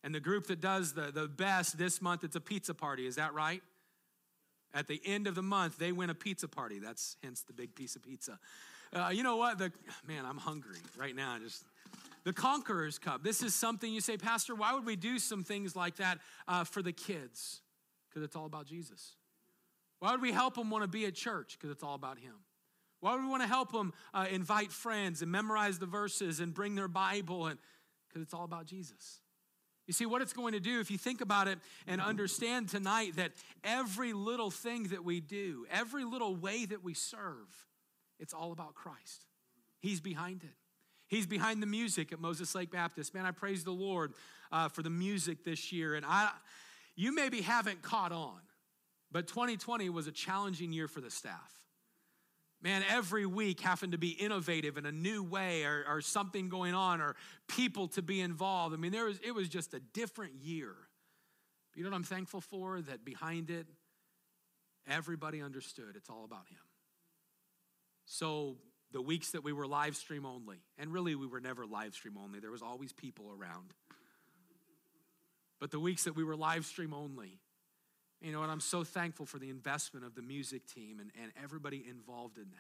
[0.04, 3.08] And the group that does the, the best this month, it's a pizza party.
[3.08, 3.62] Is that right?
[4.74, 6.80] At the end of the month, they win a pizza party.
[6.80, 8.38] That's hence the big piece of pizza.
[8.92, 9.58] Uh, you know what?
[9.58, 9.72] The
[10.06, 11.38] man, I'm hungry right now.
[11.42, 11.64] Just
[12.26, 13.24] the Conquerors Cup.
[13.24, 14.54] This is something you say, Pastor.
[14.54, 17.62] Why would we do some things like that uh, for the kids?
[18.10, 19.14] Because it's all about Jesus.
[20.00, 21.58] Why would we help them want to be at church?
[21.58, 22.36] Because it's all about Him.
[23.04, 26.54] Why would we want to help them uh, invite friends and memorize the verses and
[26.54, 27.48] bring their Bible?
[27.48, 27.60] And
[28.08, 29.20] because it's all about Jesus.
[29.88, 33.18] You see, what it's going to do, if you think about it and understand tonight
[33.18, 37.68] that every little thing that we do, every little way that we serve,
[38.22, 39.26] it's all about Christ.
[39.82, 40.56] He's behind it.
[41.10, 43.14] He's behind the music at Moses Lake Baptist.
[43.14, 44.14] Man, I praise the Lord
[44.50, 45.96] uh, for the music this year.
[45.96, 46.30] And I,
[46.96, 48.40] you maybe haven't caught on,
[49.12, 51.63] but 2020 was a challenging year for the staff
[52.64, 56.74] man, every week having to be innovative in a new way or, or something going
[56.74, 57.16] on or
[57.48, 58.74] people to be involved.
[58.74, 60.74] I mean, there was, it was just a different year.
[61.72, 62.82] But you know what I'm thankful for?
[62.82, 63.68] That behind it,
[64.88, 66.58] everybody understood it's all about Him.
[68.06, 68.56] So
[68.94, 72.18] the weeks that we were live stream only, and really we were never live stream
[72.18, 73.74] only, there was always people around.
[75.60, 77.40] But the weeks that we were live stream only,
[78.24, 81.32] you know, and I'm so thankful for the investment of the music team and, and
[81.44, 82.58] everybody involved in that.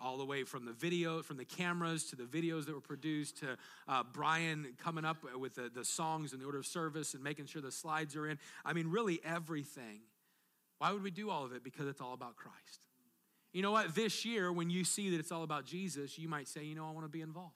[0.00, 3.38] All the way from the video, from the cameras to the videos that were produced
[3.38, 3.56] to
[3.88, 7.46] uh, Brian coming up with the, the songs and the order of service and making
[7.46, 8.38] sure the slides are in.
[8.64, 10.00] I mean, really everything.
[10.78, 11.64] Why would we do all of it?
[11.64, 12.86] Because it's all about Christ.
[13.52, 13.94] You know what?
[13.94, 16.86] This year, when you see that it's all about Jesus, you might say, you know,
[16.86, 17.54] I want to be involved.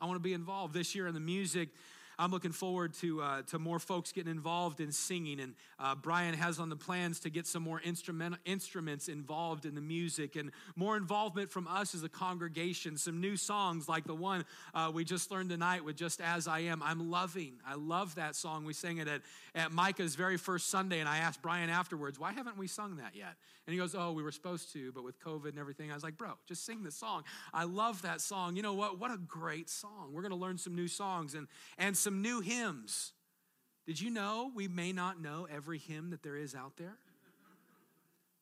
[0.00, 1.68] I want to be involved this year in the music
[2.20, 5.40] I'm looking forward to, uh, to more folks getting involved in singing.
[5.40, 9.74] And uh, Brian has on the plans to get some more instrument, instruments involved in
[9.74, 12.98] the music and more involvement from us as a congregation.
[12.98, 16.60] Some new songs like the one uh, we just learned tonight with Just As I
[16.60, 16.82] Am.
[16.82, 17.54] I'm loving.
[17.66, 18.66] I love that song.
[18.66, 19.22] We sang it at,
[19.54, 21.00] at Micah's very first Sunday.
[21.00, 23.36] And I asked Brian afterwards, why haven't we sung that yet?
[23.66, 25.90] And he goes, oh, we were supposed to, but with COVID and everything.
[25.90, 27.22] I was like, bro, just sing the song.
[27.54, 28.56] I love that song.
[28.56, 28.98] You know what?
[28.98, 30.10] What a great song.
[30.12, 31.46] We're going to learn some new songs and,
[31.78, 33.12] and some some new hymns.
[33.86, 36.96] Did you know we may not know every hymn that there is out there?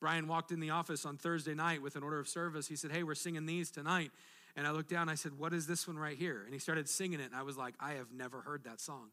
[0.00, 2.66] Brian walked in the office on Thursday night with an order of service.
[2.66, 4.10] He said, Hey, we're singing these tonight.
[4.56, 6.44] And I looked down, I said, What is this one right here?
[6.44, 9.08] And he started singing it, and I was like, I have never heard that song.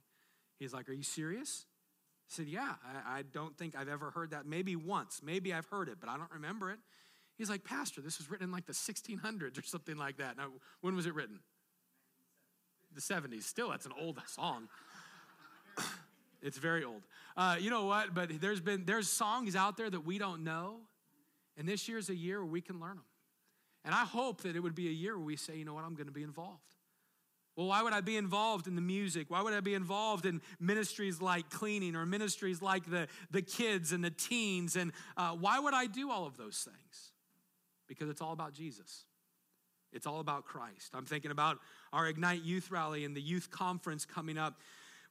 [0.57, 1.65] He's like, Are you serious?
[2.29, 4.45] I said, Yeah, I, I don't think I've ever heard that.
[4.45, 5.19] Maybe once.
[5.21, 6.79] Maybe I've heard it, but I don't remember it.
[7.37, 10.37] He's like, Pastor, this was written in like the 1600s or something like that.
[10.37, 10.47] Now,
[10.79, 11.39] when was it written?
[12.95, 13.43] The 70s.
[13.43, 14.67] Still, that's an old song.
[16.41, 17.03] it's very old.
[17.37, 18.13] Uh, you know what?
[18.13, 20.77] But there's been there's songs out there that we don't know,
[21.57, 23.05] and this year's a year where we can learn them.
[23.83, 25.83] And I hope that it would be a year where we say, you know what,
[25.83, 26.61] I'm going to be involved.
[27.55, 29.29] Well, why would I be involved in the music?
[29.29, 33.91] Why would I be involved in ministries like cleaning or ministries like the, the kids
[33.91, 34.75] and the teens?
[34.75, 37.11] And uh, why would I do all of those things?
[37.87, 39.05] Because it's all about Jesus.
[39.95, 40.91] It's all about Christ.
[40.93, 41.59] I'm thinking about
[41.93, 44.59] our Ignite Youth Rally and the youth conference coming up.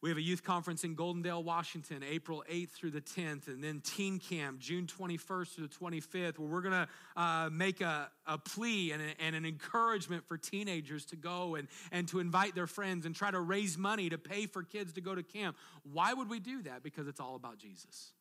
[0.03, 3.81] We have a youth conference in Goldendale, Washington, April 8th through the 10th, and then
[3.81, 8.37] Teen Camp, June 21st through the 25th, where we're going to uh, make a, a
[8.37, 12.67] plea and, a, and an encouragement for teenagers to go and, and to invite their
[12.67, 15.57] friends and try to raise money to pay for kids to go to camp.
[15.91, 16.83] Why would we do that?
[16.83, 18.13] Because it's all about Jesus.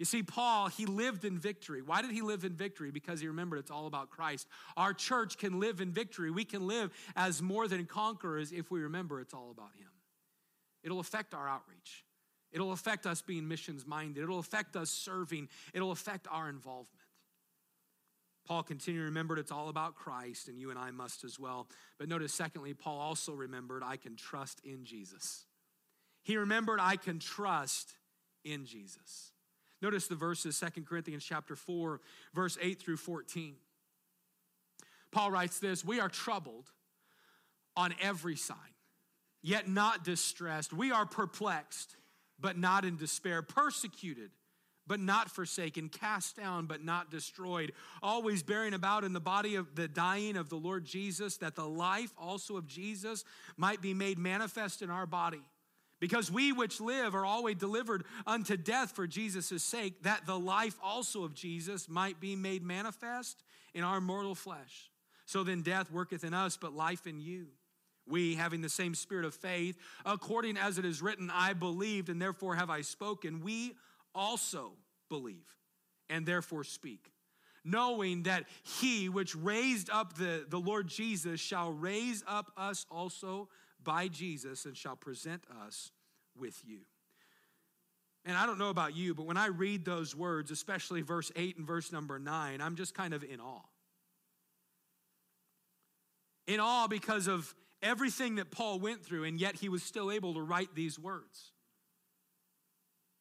[0.00, 1.82] You see, Paul, he lived in victory.
[1.82, 2.90] Why did he live in victory?
[2.90, 4.48] Because he remembered it's all about Christ.
[4.74, 6.30] Our church can live in victory.
[6.30, 9.90] We can live as more than conquerors if we remember it's all about him.
[10.82, 12.06] It'll affect our outreach,
[12.50, 16.88] it'll affect us being missions minded, it'll affect us serving, it'll affect our involvement.
[18.46, 21.68] Paul continued remembered it's all about Christ, and you and I must as well.
[21.98, 25.44] But notice, secondly, Paul also remembered I can trust in Jesus.
[26.22, 27.92] He remembered I can trust
[28.46, 29.32] in Jesus.
[29.82, 32.00] Notice the verses, Second Corinthians chapter 4,
[32.34, 33.54] verse 8 through 14.
[35.10, 36.70] Paul writes this We are troubled
[37.76, 38.56] on every side,
[39.42, 40.72] yet not distressed.
[40.72, 41.96] We are perplexed,
[42.38, 44.30] but not in despair, persecuted,
[44.86, 49.74] but not forsaken, cast down, but not destroyed, always bearing about in the body of
[49.76, 53.24] the dying of the Lord Jesus, that the life also of Jesus
[53.56, 55.42] might be made manifest in our body.
[56.00, 60.78] Because we which live are always delivered unto death for Jesus' sake, that the life
[60.82, 63.42] also of Jesus might be made manifest
[63.74, 64.90] in our mortal flesh.
[65.26, 67.48] So then death worketh in us, but life in you.
[68.08, 72.20] We, having the same spirit of faith, according as it is written, I believed, and
[72.20, 73.74] therefore have I spoken, we
[74.14, 74.72] also
[75.08, 75.54] believe,
[76.08, 77.12] and therefore speak
[77.62, 78.44] knowing that
[78.80, 83.50] he which raised up the, the Lord Jesus shall raise up us also
[83.84, 85.90] by Jesus and shall present us
[86.36, 86.80] with you.
[88.24, 91.56] And I don't know about you, but when I read those words, especially verse 8
[91.56, 93.62] and verse number 9, I'm just kind of in awe.
[96.46, 100.34] In awe because of everything that Paul went through, and yet he was still able
[100.34, 101.52] to write these words.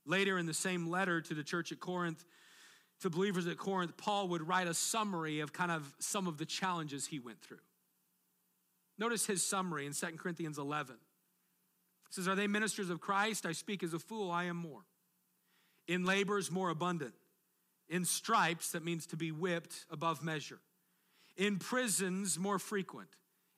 [0.06, 2.26] Later in the same letter to the church at Corinth,
[3.02, 6.45] to believers at Corinth, Paul would write a summary of kind of some of the
[6.45, 7.60] challenges he went through.
[9.00, 10.96] Notice his summary in 2 Corinthians 11.
[10.96, 13.46] It says, Are they ministers of Christ?
[13.46, 14.82] I speak as a fool, I am more.
[15.88, 17.14] In labors, more abundant.
[17.88, 20.60] In stripes, that means to be whipped above measure.
[21.38, 23.10] In prisons, more frequent.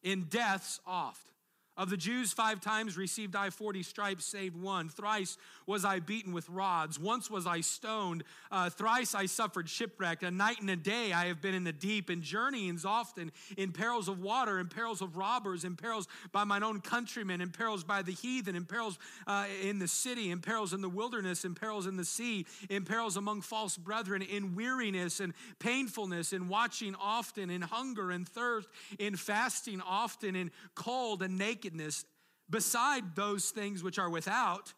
[0.03, 1.31] In deaths, oft.
[1.81, 4.87] Of the Jews, five times received I 40 stripes, save one.
[4.87, 6.99] Thrice was I beaten with rods.
[6.99, 8.23] Once was I stoned.
[8.51, 10.21] Uh, thrice I suffered shipwreck.
[10.21, 13.71] A night and a day I have been in the deep, in journeyings often, in
[13.71, 17.83] perils of water, in perils of robbers, in perils by mine own countrymen, in perils
[17.83, 21.55] by the heathen, in perils uh, in the city, in perils in the wilderness, in
[21.55, 26.93] perils in the sea, in perils among false brethren, in weariness and painfulness, in watching
[27.01, 28.67] often, in hunger and thirst,
[28.99, 32.05] in fasting often, in cold and naked nakedness,
[32.49, 34.73] beside those things which are without,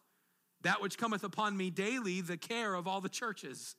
[0.62, 3.76] that which cometh upon me daily, the care of all the churches.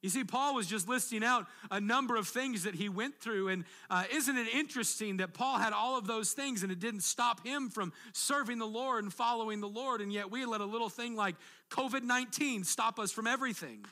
[0.00, 3.48] You see, Paul was just listing out a number of things that he went through.
[3.48, 7.00] And uh, isn't it interesting that Paul had all of those things and it didn't
[7.00, 10.00] stop him from serving the Lord and following the Lord?
[10.00, 11.34] And yet we let a little thing like
[11.70, 13.84] COVID 19 stop us from everything.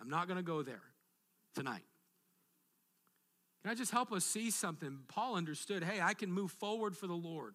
[0.00, 0.82] I'm not going to go there
[1.54, 1.82] tonight.
[3.62, 5.00] Can I just help us see something?
[5.08, 7.54] Paul understood hey, I can move forward for the Lord.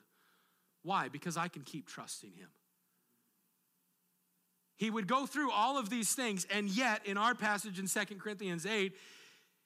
[0.83, 1.09] Why?
[1.09, 2.49] Because I can keep trusting Him.
[4.77, 8.21] He would go through all of these things, and yet in our passage in Second
[8.21, 8.95] Corinthians 8,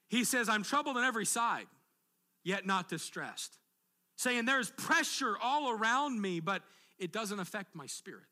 [0.10, 1.68] he says, I'm troubled on every side,
[2.44, 3.58] yet not distressed.
[4.16, 6.64] Saying, There's pressure all around me, but
[6.98, 8.24] it doesn't affect my spirit.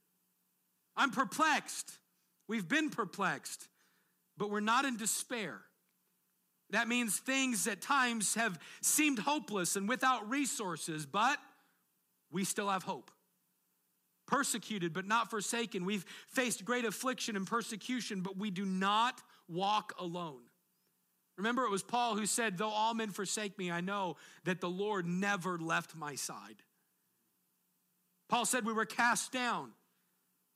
[0.96, 1.92] I'm perplexed.
[2.48, 3.68] We've been perplexed,
[4.38, 5.62] but we're not in despair.
[6.72, 11.38] That means things at times have seemed hopeless and without resources, but
[12.32, 13.12] we still have hope.
[14.28, 15.86] Persecuted, but not forsaken.
[15.86, 20.42] We've faced great affliction and persecution, but we do not walk alone.
[21.38, 24.70] Remember, it was Paul who said, Though all men forsake me, I know that the
[24.70, 26.62] Lord never left my side.
[28.28, 29.72] Paul said, We were cast down,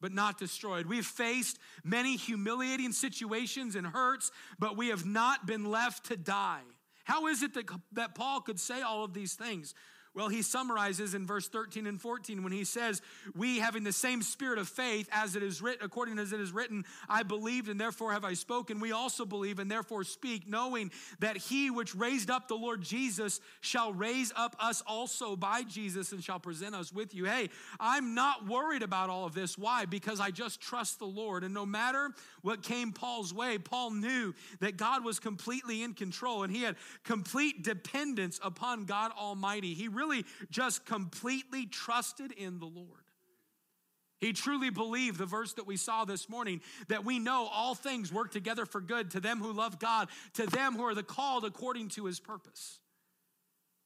[0.04, 0.86] but not destroyed.
[0.86, 6.60] We've faced many humiliating situations and hurts, but we have not been left to die.
[7.06, 9.74] How is it that, that Paul could say all of these things?
[10.15, 13.02] Well, he summarizes in verse 13 and 14 when he says,
[13.36, 16.52] We having the same spirit of faith as it is written, according as it is
[16.52, 18.80] written, I believed and therefore have I spoken.
[18.80, 23.39] We also believe and therefore speak, knowing that he which raised up the Lord Jesus
[23.62, 27.26] shall raise up us also by Jesus and shall present us with you.
[27.26, 27.49] Hey,
[27.80, 29.58] I'm not worried about all of this.
[29.58, 29.86] Why?
[29.86, 31.43] Because I just trust the Lord.
[31.43, 32.12] And no matter
[32.43, 36.76] what came Paul's way, Paul knew that God was completely in control and he had
[37.04, 39.73] complete dependence upon God Almighty.
[39.73, 42.88] He really really just completely trusted in the Lord.
[44.20, 48.12] He truly believed the verse that we saw this morning that we know all things
[48.13, 51.44] work together for good to them who love God, to them who are the called
[51.44, 52.80] according to his purpose.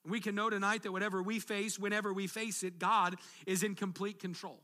[0.06, 3.16] We can know tonight that whatever we face, whenever we face it, God
[3.48, 4.62] is in complete control.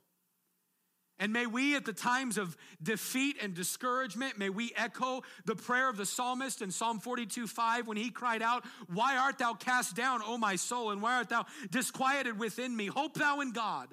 [1.20, 5.88] And may we, at the times of defeat and discouragement, may we echo the prayer
[5.88, 9.96] of the psalmist in Psalm 42 5 when he cried out, Why art thou cast
[9.96, 12.88] down, O my soul, and why art thou disquieted within me?
[12.88, 13.90] Hope thou in God,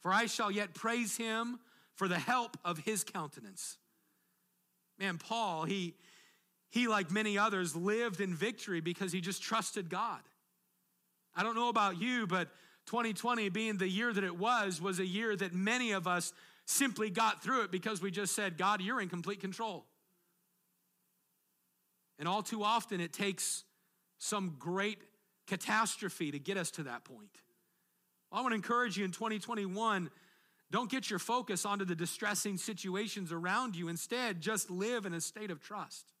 [0.00, 1.60] for I shall yet praise him
[1.94, 3.78] for the help of his countenance.
[4.98, 5.94] Man, Paul, he,
[6.70, 10.20] he, like many others, lived in victory because he just trusted God.
[11.34, 12.48] I don't know about you, but
[12.92, 16.34] 2020 being the year that it was, was a year that many of us
[16.66, 19.86] simply got through it because we just said, God, you're in complete control.
[22.18, 23.64] And all too often, it takes
[24.18, 24.98] some great
[25.46, 27.30] catastrophe to get us to that point.
[28.30, 30.10] I want to encourage you in 2021
[30.70, 33.88] don't get your focus onto the distressing situations around you.
[33.88, 36.12] Instead, just live in a state of trust.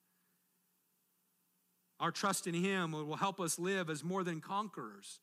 [2.00, 5.20] Our trust in Him will help us live as more than conquerors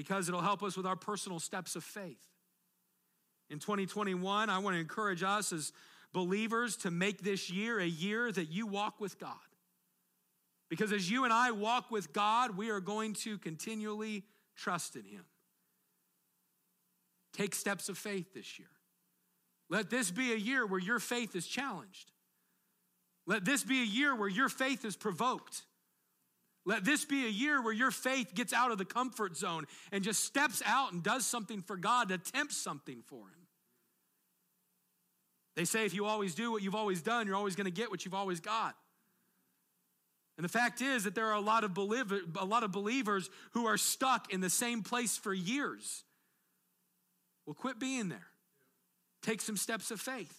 [0.00, 2.26] because it'll help us with our personal steps of faith.
[3.50, 5.74] In 2021, I want to encourage us as
[6.14, 9.36] believers to make this year a year that you walk with God.
[10.70, 14.24] Because as you and I walk with God, we are going to continually
[14.56, 15.26] trust in Him.
[17.34, 18.70] Take steps of faith this year.
[19.68, 22.10] Let this be a year where your faith is challenged.
[23.26, 25.64] Let this be a year where your faith is provoked.
[26.66, 30.04] Let this be a year where your faith gets out of the comfort zone and
[30.04, 33.46] just steps out and does something for God, attempts something for Him.
[35.56, 37.90] They say if you always do what you've always done, you're always going to get
[37.90, 38.76] what you've always got.
[40.36, 43.28] And the fact is that there are a lot of believer, a lot of believers
[43.52, 46.04] who are stuck in the same place for years.
[47.44, 48.28] Well, quit being there.
[49.22, 50.34] Take some steps of faith.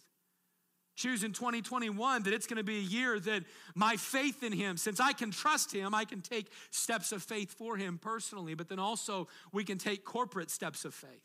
[1.01, 3.43] Choose in 2021 that it's going to be a year that
[3.73, 7.51] my faith in Him, since I can trust Him, I can take steps of faith
[7.57, 11.23] for Him personally, but then also we can take corporate steps of faith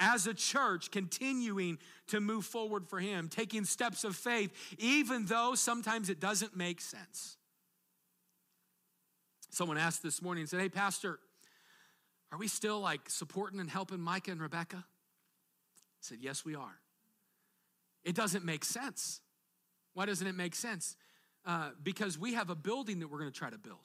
[0.00, 5.54] as a church continuing to move forward for Him, taking steps of faith, even though
[5.54, 7.36] sometimes it doesn't make sense.
[9.50, 11.20] Someone asked this morning and said, Hey, Pastor,
[12.32, 14.78] are we still like supporting and helping Micah and Rebecca?
[14.78, 16.80] I said, Yes, we are.
[18.04, 19.20] It doesn't make sense.
[19.94, 20.96] Why doesn't it make sense?
[21.46, 23.78] Uh, because we have a building that we're going to try to build.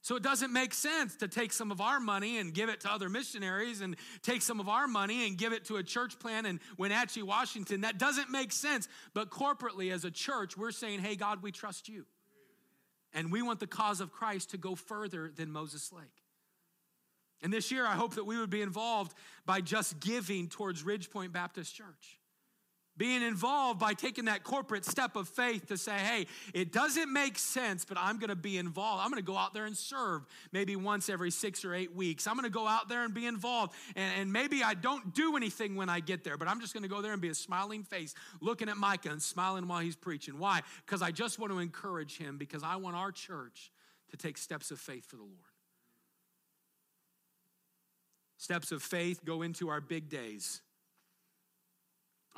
[0.00, 2.92] So it doesn't make sense to take some of our money and give it to
[2.92, 6.46] other missionaries and take some of our money and give it to a church plan
[6.46, 7.82] in Wenatchee, Washington.
[7.82, 8.88] That doesn't make sense.
[9.12, 12.06] But corporately, as a church, we're saying, hey, God, we trust you.
[13.12, 16.04] And we want the cause of Christ to go further than Moses Lake.
[17.42, 19.14] And this year, I hope that we would be involved
[19.46, 22.17] by just giving towards Ridgepoint Baptist Church
[22.98, 27.38] being involved by taking that corporate step of faith to say, hey, it doesn't make
[27.38, 29.02] sense, but I'm going to be involved.
[29.02, 32.26] I'm going to go out there and serve maybe once every six or eight weeks.
[32.26, 33.72] I'm going to go out there and be involved.
[33.96, 36.82] And, and maybe I don't do anything when I get there, but I'm just going
[36.82, 39.96] to go there and be a smiling face, looking at Micah and smiling while he's
[39.96, 40.38] preaching.
[40.38, 40.62] Why?
[40.84, 43.70] Because I just want to encourage him because I want our church
[44.10, 45.34] to take steps of faith for the Lord.
[48.38, 50.62] Steps of faith go into our big days.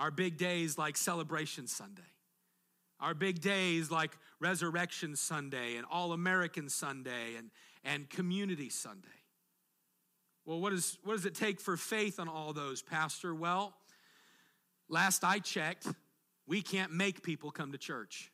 [0.01, 2.01] Our big days like Celebration Sunday.
[3.01, 7.51] Our big days like Resurrection Sunday and All American Sunday and,
[7.85, 9.09] and Community Sunday.
[10.47, 13.35] Well, what, is, what does it take for faith on all those, Pastor?
[13.35, 13.75] Well,
[14.89, 15.87] last I checked,
[16.47, 18.33] we can't make people come to church.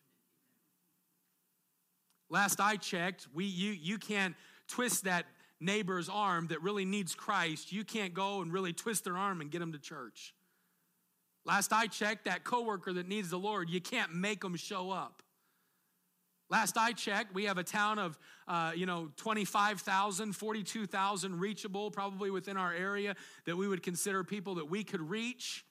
[2.31, 4.37] Last I checked, we, you, you can't
[4.69, 5.27] twist that
[5.59, 7.73] neighbor's arm that really needs Christ.
[7.73, 10.33] You can't go and really twist their arm and get them to church.
[11.47, 15.23] Last I checked, that coworker that needs the Lord, you can't make them show up.
[16.49, 22.31] Last I checked, we have a town of, uh, you know, 25,000, 42,000 reachable, probably
[22.31, 23.15] within our area,
[23.47, 25.65] that we would consider people that we could reach.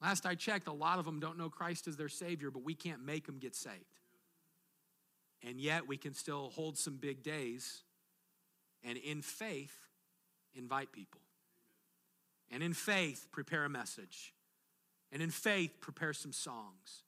[0.00, 2.74] Last I checked, a lot of them don't know Christ as their Savior, but we
[2.74, 3.76] can't make them get saved.
[5.42, 7.82] And yet we can still hold some big days
[8.82, 9.76] and in faith
[10.54, 11.20] invite people.
[12.50, 14.34] And in faith prepare a message.
[15.12, 17.04] And in faith, prepare some songs.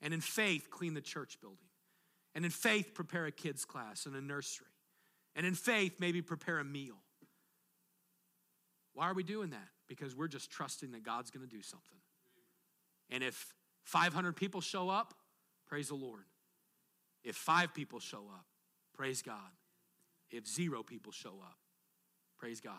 [0.00, 1.58] And in faith, clean the church building.
[2.34, 4.66] And in faith, prepare a kids' class and a nursery.
[5.34, 6.96] And in faith, maybe prepare a meal.
[8.94, 9.68] Why are we doing that?
[9.88, 11.98] Because we're just trusting that God's going to do something.
[13.10, 13.54] And if
[13.84, 15.14] 500 people show up,
[15.66, 16.24] praise the Lord.
[17.24, 18.44] If five people show up,
[18.94, 19.50] praise God.
[20.30, 21.58] If zero people show up,
[22.38, 22.74] praise God.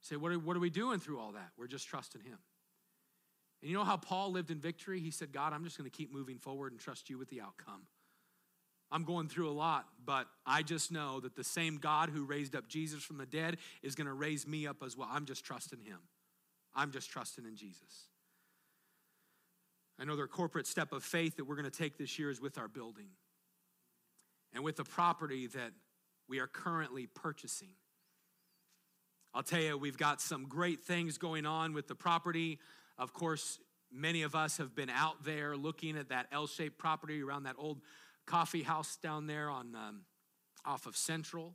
[0.00, 1.50] Say, what are, what are we doing through all that?
[1.58, 2.38] We're just trusting Him.
[3.60, 5.00] And you know how Paul lived in victory?
[5.00, 7.40] He said, God, I'm just going to keep moving forward and trust you with the
[7.40, 7.82] outcome.
[8.90, 12.56] I'm going through a lot, but I just know that the same God who raised
[12.56, 15.08] up Jesus from the dead is going to raise me up as well.
[15.10, 15.98] I'm just trusting him.
[16.74, 18.08] I'm just trusting in Jesus.
[19.98, 22.68] Their corporate step of faith that we're going to take this year is with our
[22.68, 23.08] building
[24.54, 25.72] and with the property that
[26.28, 27.74] we are currently purchasing.
[29.34, 32.58] I'll tell you, we've got some great things going on with the property.
[32.98, 33.60] Of course,
[33.92, 37.56] many of us have been out there looking at that L shaped property around that
[37.58, 37.80] old
[38.26, 40.00] coffee house down there on, um,
[40.64, 41.54] off of Central.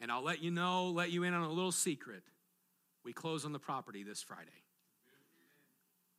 [0.00, 2.22] And I'll let you know, let you in on a little secret.
[3.04, 4.50] We close on the property this Friday.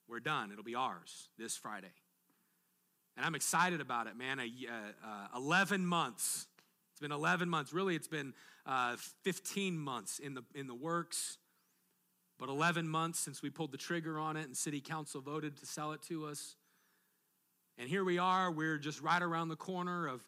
[0.07, 0.51] We're done.
[0.51, 1.91] It'll be ours this Friday.
[3.17, 4.39] And I'm excited about it, man.
[4.39, 4.43] Uh,
[5.05, 6.47] uh, 11 months.
[6.91, 7.73] It's been 11 months.
[7.73, 8.33] Really, it's been
[8.65, 11.37] uh, 15 months in the, in the works.
[12.39, 15.65] But 11 months since we pulled the trigger on it and city council voted to
[15.65, 16.55] sell it to us.
[17.77, 20.25] And here we are, we're just right around the corner of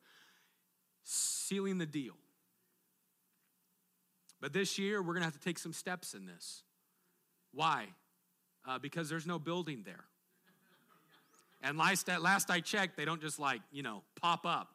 [1.03, 2.15] sealing the deal.
[4.41, 6.63] But this year, we're going to have to take some steps in this.
[7.53, 7.87] Why?
[8.67, 10.05] Uh, because there's no building there.
[11.61, 14.69] And last, last I checked, they don't just like, you know, pop up.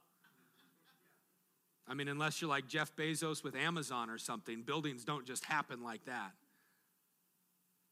[1.89, 5.83] I mean, unless you're like Jeff Bezos with Amazon or something, buildings don't just happen
[5.83, 6.33] like that.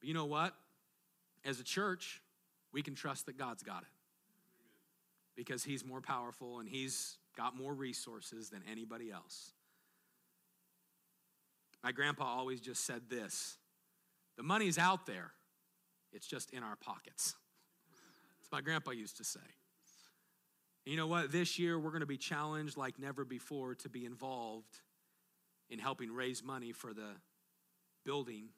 [0.03, 0.53] But you know what?
[1.44, 2.20] As a church,
[2.72, 3.88] we can trust that God's got it.
[5.36, 9.53] because he's more powerful and he's got more resources than anybody else.
[11.82, 13.57] My grandpa always just said this
[14.36, 15.30] the money's out there,
[16.12, 17.34] it's just in our pockets.
[18.40, 19.40] That's my grandpa used to say.
[20.84, 21.30] And you know what?
[21.30, 24.80] This year we're going to be challenged like never before to be involved
[25.70, 27.11] in helping raise money for the
[28.05, 28.48] building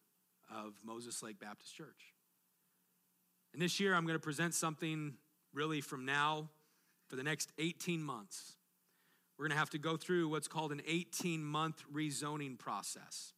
[0.51, 2.15] of Moses Lake Baptist Church.
[3.53, 5.15] And this year I'm going to present something
[5.53, 6.49] really from now
[7.09, 8.55] for the next 18 months.
[9.39, 13.33] We're going to have to go through what's called an 18 month rezoning process.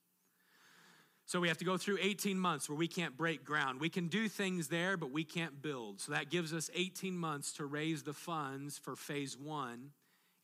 [1.26, 3.80] So we have to go through 18 months where we can't break ground.
[3.80, 6.00] We can do things there, but we can't build.
[6.00, 9.90] So that gives us 18 months to raise the funds for phase one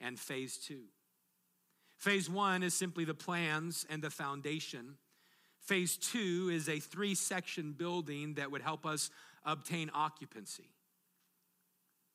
[0.00, 0.82] and phase two.
[1.98, 4.96] Phase one is simply the plans and the foundation.
[5.62, 9.10] Phase two is a three section building that would help us
[9.44, 10.70] obtain occupancy.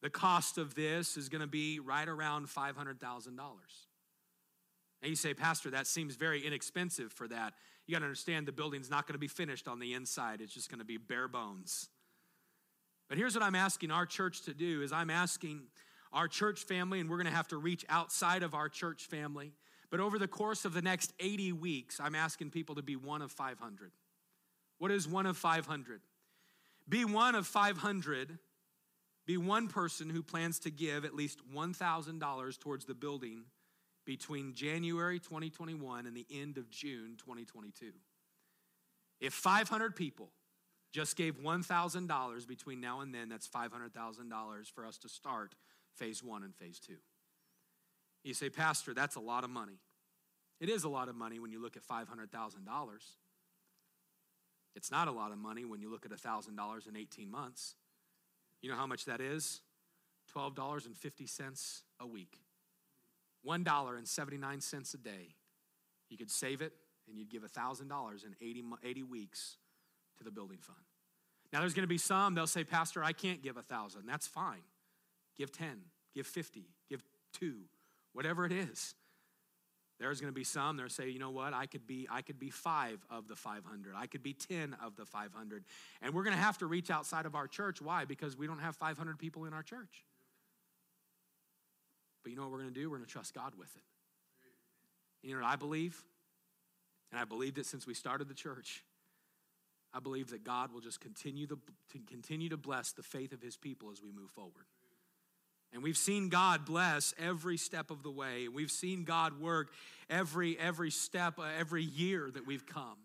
[0.01, 2.99] The cost of this is going to be right around $500,000.
[5.01, 7.53] And you say, Pastor, that seems very inexpensive for that.
[7.85, 10.53] You got to understand the building's not going to be finished on the inside, it's
[10.53, 11.89] just going to be bare bones.
[13.09, 15.61] But here's what I'm asking our church to do is I'm asking
[16.11, 19.53] our church family and we're going to have to reach outside of our church family.
[19.89, 23.21] But over the course of the next 80 weeks, I'm asking people to be one
[23.21, 23.91] of 500.
[24.79, 26.01] What is one of 500?
[26.89, 28.37] Be one of 500.
[29.25, 33.43] Be one person who plans to give at least $1,000 towards the building
[34.05, 37.91] between January 2021 and the end of June 2022.
[39.19, 40.29] If 500 people
[40.93, 45.55] just gave $1,000 between now and then, that's $500,000 for us to start
[45.93, 46.97] phase one and phase two.
[48.23, 49.79] You say, Pastor, that's a lot of money.
[50.59, 52.27] It is a lot of money when you look at $500,000.
[54.75, 57.75] It's not a lot of money when you look at $1,000 in 18 months.
[58.61, 59.61] You know how much that is?
[60.35, 62.37] $12.50 a week.
[63.45, 65.35] $1.79 a day.
[66.09, 66.73] You could save it
[67.07, 69.57] and you'd give $1,000 in 80, 80 weeks
[70.17, 70.77] to the building fund.
[71.53, 74.27] Now, there's going to be some, they'll say, Pastor, I can't give a 1000 That's
[74.27, 74.63] fine.
[75.37, 75.77] Give 10,
[76.13, 77.61] give 50, give two,
[78.17, 78.95] whatever it is.
[79.99, 82.39] There's going to be some that say, you know what, I could be I could
[82.39, 83.93] be 5 of the 500.
[83.95, 85.63] I could be 10 of the 500.
[86.01, 87.79] And we're going to have to reach outside of our church.
[87.79, 88.05] Why?
[88.05, 90.03] Because we don't have 500 people in our church.
[92.23, 92.89] But you know what we're going to do?
[92.89, 93.83] We're going to trust God with it.
[95.21, 96.03] You know what I believe?
[97.11, 98.83] And I believe that since we started the church.
[99.93, 101.57] I believe that God will just continue, the,
[101.91, 104.65] to continue to bless the faith of his people as we move forward.
[105.73, 108.47] And we've seen God bless every step of the way.
[108.47, 109.69] We've seen God work
[110.09, 112.97] every, every step, uh, every year that we've come.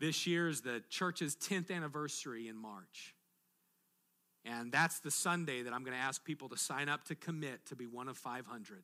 [0.00, 3.14] This year is the church's 10th anniversary in March.
[4.44, 7.66] And that's the Sunday that I'm going to ask people to sign up to commit
[7.66, 8.82] to be one of 500.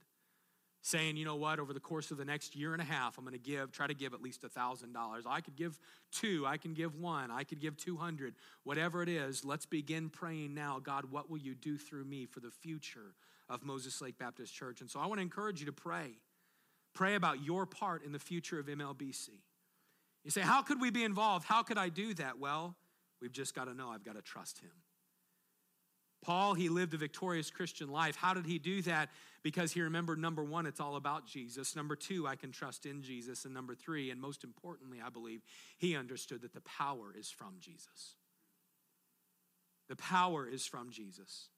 [0.87, 3.25] Saying, you know what, over the course of the next year and a half, I'm
[3.25, 5.23] going to give, try to give at least $1,000.
[5.27, 5.79] I could give
[6.13, 9.47] two, I can give one, I could give 200, whatever it is.
[9.47, 10.79] Let's begin praying now.
[10.85, 13.15] God, what will you do through me for the future
[13.49, 14.83] of Moses Lake Baptist Church?
[14.83, 16.19] And so I want to encourage you to pray.
[16.93, 19.31] Pray about your part in the future of MLBC.
[20.23, 21.47] You say, How could we be involved?
[21.47, 22.39] How could I do that?
[22.39, 22.77] Well,
[23.23, 24.84] we've just got to know I've got to trust Him.
[26.25, 28.17] Paul, he lived a victorious Christian life.
[28.17, 29.11] How did he do that?
[29.43, 31.77] Because he remembered number one, it's all about Jesus.
[31.77, 33.45] Number two, I can trust in Jesus.
[33.45, 35.43] And number three, and most importantly, I believe,
[35.77, 38.15] he understood that the power is from Jesus.
[39.89, 41.49] The power is from Jesus.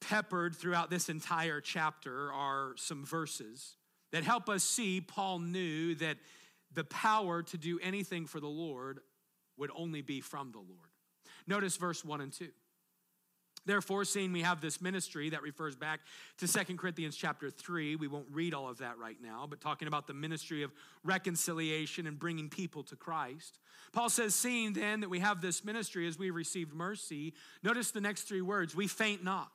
[0.00, 3.76] Peppered throughout this entire chapter are some verses
[4.10, 6.16] that help us see Paul knew that
[6.72, 9.00] the power to do anything for the Lord
[9.56, 10.90] would only be from the Lord.
[11.46, 12.48] Notice verse 1 and 2.
[13.66, 16.00] Therefore, seeing we have this ministry that refers back
[16.38, 19.88] to Second Corinthians chapter 3, we won't read all of that right now, but talking
[19.88, 20.72] about the ministry of
[21.04, 23.58] reconciliation and bringing people to Christ.
[23.92, 28.00] Paul says, Seeing then that we have this ministry as we received mercy, notice the
[28.00, 29.52] next three words we faint not.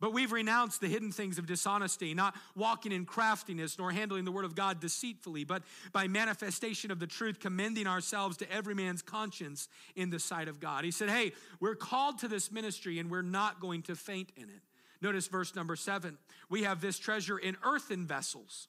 [0.00, 4.32] But we've renounced the hidden things of dishonesty, not walking in craftiness, nor handling the
[4.32, 9.02] word of God deceitfully, but by manifestation of the truth, commending ourselves to every man's
[9.02, 10.84] conscience in the sight of God.
[10.84, 14.44] He said, Hey, we're called to this ministry and we're not going to faint in
[14.44, 14.62] it.
[15.00, 16.18] Notice verse number seven.
[16.48, 18.68] We have this treasure in earthen vessels.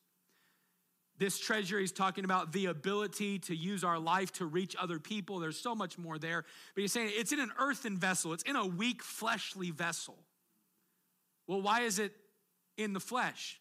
[1.19, 5.39] This treasure, he's talking about the ability to use our life to reach other people.
[5.39, 6.45] There's so much more there.
[6.73, 10.17] But he's saying it's in an earthen vessel, it's in a weak, fleshly vessel.
[11.49, 12.13] Well, why is it
[12.77, 13.59] in the flesh?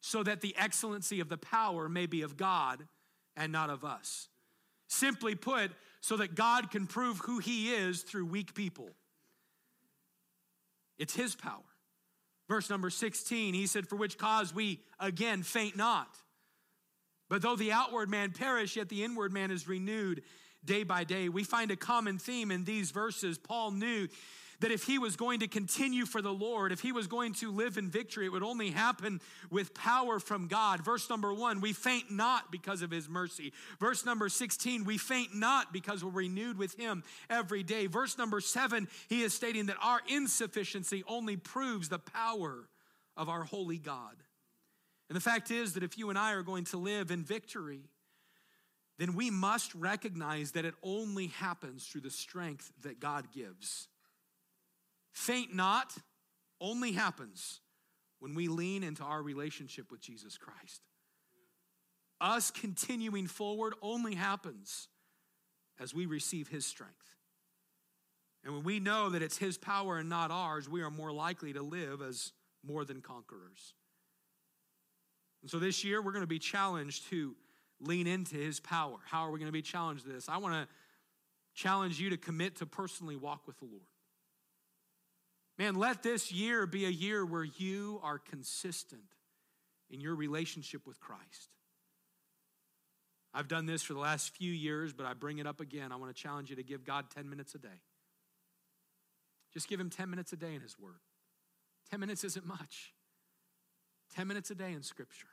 [0.00, 2.88] So that the excellency of the power may be of God
[3.36, 4.28] and not of us.
[4.88, 5.70] Simply put,
[6.00, 8.88] so that God can prove who He is through weak people.
[10.98, 11.60] It's his power.
[12.48, 16.08] Verse number 16, he said, For which cause we again faint not.
[17.28, 20.22] But though the outward man perish, yet the inward man is renewed
[20.64, 21.28] day by day.
[21.28, 23.36] We find a common theme in these verses.
[23.36, 24.08] Paul knew
[24.60, 27.52] that if he was going to continue for the Lord, if he was going to
[27.52, 30.84] live in victory, it would only happen with power from God.
[30.84, 33.52] Verse number one, we faint not because of his mercy.
[33.78, 37.86] Verse number 16, we faint not because we're renewed with him every day.
[37.86, 42.68] Verse number seven, he is stating that our insufficiency only proves the power
[43.16, 44.16] of our holy God.
[45.08, 47.82] And the fact is that if you and I are going to live in victory,
[48.98, 53.88] then we must recognize that it only happens through the strength that God gives.
[55.18, 55.92] Faint not
[56.60, 57.58] only happens
[58.20, 60.80] when we lean into our relationship with Jesus Christ.
[62.20, 64.86] Us continuing forward only happens
[65.80, 66.94] as we receive His strength.
[68.44, 71.52] And when we know that it's His power and not ours, we are more likely
[71.52, 72.30] to live as
[72.64, 73.74] more than conquerors.
[75.42, 77.34] And so this year, we're going to be challenged to
[77.80, 78.98] lean into his power.
[79.04, 80.28] How are we going to be challenged to this?
[80.28, 80.68] I want to
[81.60, 83.82] challenge you to commit to personally walk with the Lord.
[85.58, 89.02] Man, let this year be a year where you are consistent
[89.90, 91.50] in your relationship with Christ.
[93.34, 95.90] I've done this for the last few years, but I bring it up again.
[95.92, 97.82] I want to challenge you to give God 10 minutes a day.
[99.52, 101.00] Just give Him 10 minutes a day in His Word.
[101.90, 102.92] 10 minutes isn't much.
[104.14, 105.28] 10 minutes a day in Scripture.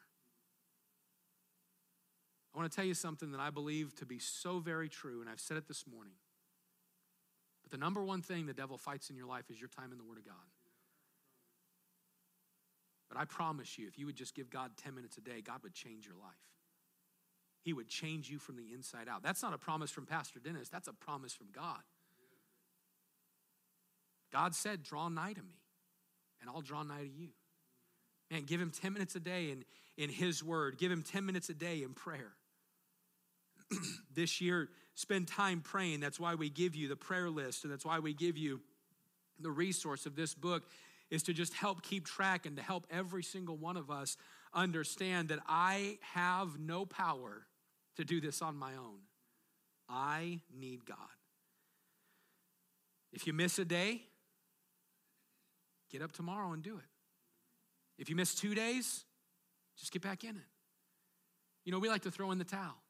[2.54, 5.30] I want to tell you something that I believe to be so very true, and
[5.30, 6.14] I've said it this morning.
[7.66, 9.98] But the number one thing the devil fights in your life is your time in
[9.98, 10.36] the Word of God.
[13.10, 15.64] But I promise you, if you would just give God 10 minutes a day, God
[15.64, 16.34] would change your life.
[17.64, 19.24] He would change you from the inside out.
[19.24, 21.82] That's not a promise from Pastor Dennis, that's a promise from God.
[24.32, 25.58] God said, Draw nigh to me,
[26.42, 27.30] and I'll draw nigh to you.
[28.30, 29.66] Man, give him 10 minutes a day in,
[29.98, 32.34] in his word, give him 10 minutes a day in prayer.
[34.14, 36.00] this year, spend time praying.
[36.00, 38.62] That's why we give you the prayer list, and that's why we give you
[39.40, 40.64] the resource of this book
[41.12, 44.18] is to just help keep track and to help every single one of us
[44.54, 47.46] understand that I have no power
[47.98, 49.00] to do this on my own.
[49.88, 50.98] I need God.
[53.14, 54.02] If you miss a day,
[55.92, 56.84] get up tomorrow and do it.
[57.98, 59.06] If you miss two days,
[59.78, 60.48] just get back in it.
[61.66, 62.82] You know, we like to throw in the towel.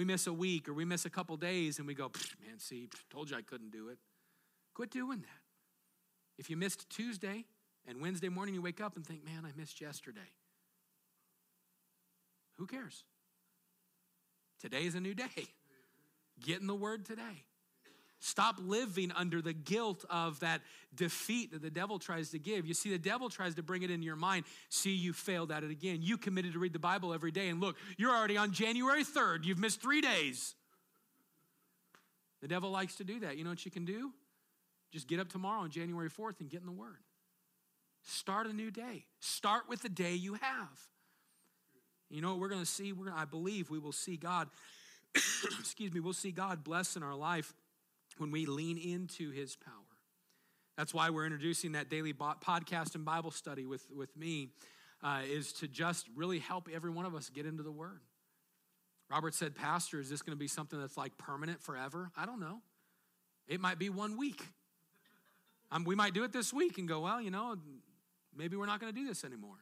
[0.00, 2.88] We miss a week or we miss a couple days and we go, man, see,
[3.10, 3.98] told you I couldn't do it.
[4.72, 5.42] Quit doing that.
[6.38, 7.44] If you missed Tuesday
[7.86, 10.32] and Wednesday morning you wake up and think, man, I missed yesterday.
[12.56, 13.04] Who cares?
[14.58, 15.48] Today is a new day.
[16.42, 17.44] Get in the Word today.
[18.22, 20.60] Stop living under the guilt of that
[20.94, 22.66] defeat that the devil tries to give.
[22.66, 24.44] You see, the devil tries to bring it into your mind.
[24.68, 26.00] See, you failed at it again.
[26.02, 29.44] You committed to read the Bible every day, and look, you're already on January 3rd.
[29.44, 30.54] You've missed three days.
[32.42, 33.38] The devil likes to do that.
[33.38, 34.12] You know what you can do?
[34.92, 36.98] Just get up tomorrow on January 4th and get in the Word.
[38.02, 39.06] Start a new day.
[39.20, 40.80] Start with the day you have.
[42.10, 42.92] You know what we're going to see?
[42.92, 44.48] We're I believe we will see God,
[45.58, 47.54] excuse me, we'll see God bless in our life
[48.18, 49.74] when we lean into his power.
[50.76, 54.48] That's why we're introducing that daily podcast and Bible study with, with me,
[55.02, 58.00] uh, is to just really help every one of us get into the Word.
[59.10, 62.10] Robert said, Pastor, is this going to be something that's like permanent forever?
[62.16, 62.60] I don't know.
[63.48, 64.40] It might be one week.
[65.72, 67.56] Um, we might do it this week and go, well, you know,
[68.36, 69.58] maybe we're not going to do this anymore.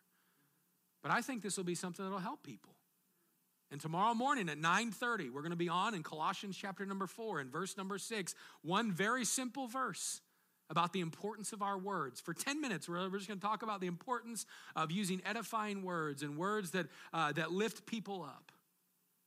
[1.03, 2.75] But I think this will be something that'll help people.
[3.71, 7.41] And tomorrow morning at 9:30, we're going to be on in Colossians chapter number 4
[7.41, 10.21] and verse number 6, one very simple verse
[10.71, 12.21] about the importance of our words.
[12.21, 14.45] For 10 minutes, we're just going to talk about the importance
[14.77, 18.53] of using edifying words and words that, uh, that lift people up.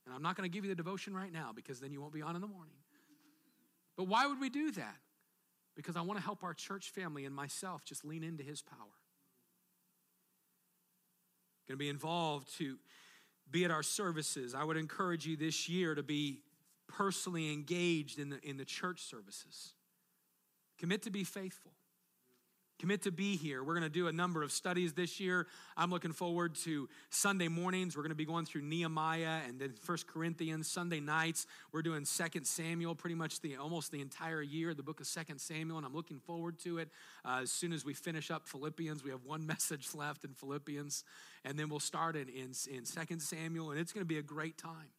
[0.06, 2.12] And I'm not going to give you the devotion right now because then you won't
[2.12, 2.74] be on in the morning.
[3.96, 4.96] But why would we do that?
[5.74, 8.78] Because I want to help our church family and myself just lean into his power.
[11.68, 12.78] Going to be involved to
[13.52, 14.54] be at our services.
[14.54, 16.40] I would encourage you this year to be
[16.88, 19.74] personally engaged in the, in the church services.
[20.78, 21.72] Commit to be faithful.
[22.82, 23.62] Commit to be here.
[23.62, 25.46] We're going to do a number of studies this year.
[25.76, 27.96] I'm looking forward to Sunday mornings.
[27.96, 30.66] We're going to be going through Nehemiah and then First Corinthians.
[30.66, 34.98] Sunday nights, we're doing Second Samuel pretty much the almost the entire year, the book
[34.98, 36.88] of Second Samuel, and I'm looking forward to it.
[37.24, 41.04] Uh, as soon as we finish up Philippians, we have one message left in Philippians,
[41.44, 44.22] and then we'll start in, in, in Second Samuel, and it's going to be a
[44.22, 44.90] great time.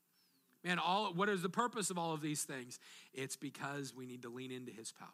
[0.64, 2.80] Man, all what is the purpose of all of these things?
[3.14, 5.10] It's because we need to lean into his power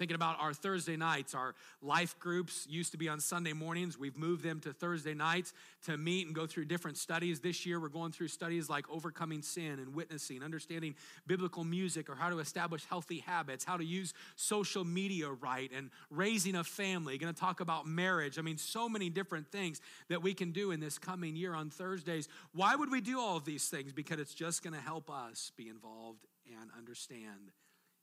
[0.00, 3.98] Thinking about our Thursday nights, our life groups used to be on Sunday mornings.
[3.98, 5.52] We've moved them to Thursday nights
[5.84, 7.40] to meet and go through different studies.
[7.40, 10.94] This year, we're going through studies like overcoming sin and witnessing, understanding
[11.26, 15.90] biblical music or how to establish healthy habits, how to use social media right, and
[16.08, 17.18] raising a family.
[17.18, 18.38] Going to talk about marriage.
[18.38, 21.68] I mean, so many different things that we can do in this coming year on
[21.68, 22.26] Thursdays.
[22.54, 23.92] Why would we do all of these things?
[23.92, 26.24] Because it's just going to help us be involved
[26.58, 27.52] and understand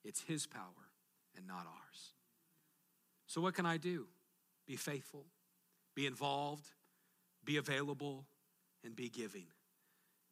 [0.03, 0.86] it's His power
[1.37, 2.13] and not ours.
[3.27, 4.07] So, what can I do?
[4.65, 5.25] Be faithful,
[5.95, 6.65] be involved,
[7.45, 8.25] be available,
[8.83, 9.47] and be giving.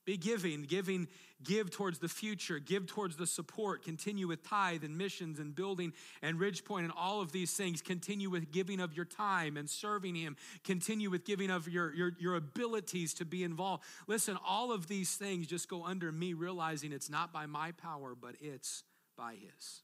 [0.05, 1.07] Be giving, giving,
[1.43, 5.93] give towards the future, give towards the support, continue with tithe and missions and building
[6.21, 7.81] and Ridgepoint and all of these things.
[7.81, 10.37] Continue with giving of your time and serving Him.
[10.63, 13.83] Continue with giving of your, your, your abilities to be involved.
[14.05, 18.13] Listen, all of these things just go under me realizing it's not by my power,
[18.13, 18.83] but it's
[19.17, 19.81] by His.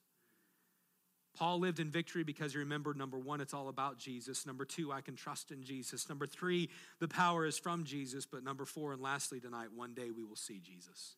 [1.33, 4.45] Paul lived in victory because he remembered number one, it's all about Jesus.
[4.45, 6.09] Number two, I can trust in Jesus.
[6.09, 6.69] Number three,
[6.99, 8.25] the power is from Jesus.
[8.25, 11.15] But number four, and lastly tonight, one day we will see Jesus.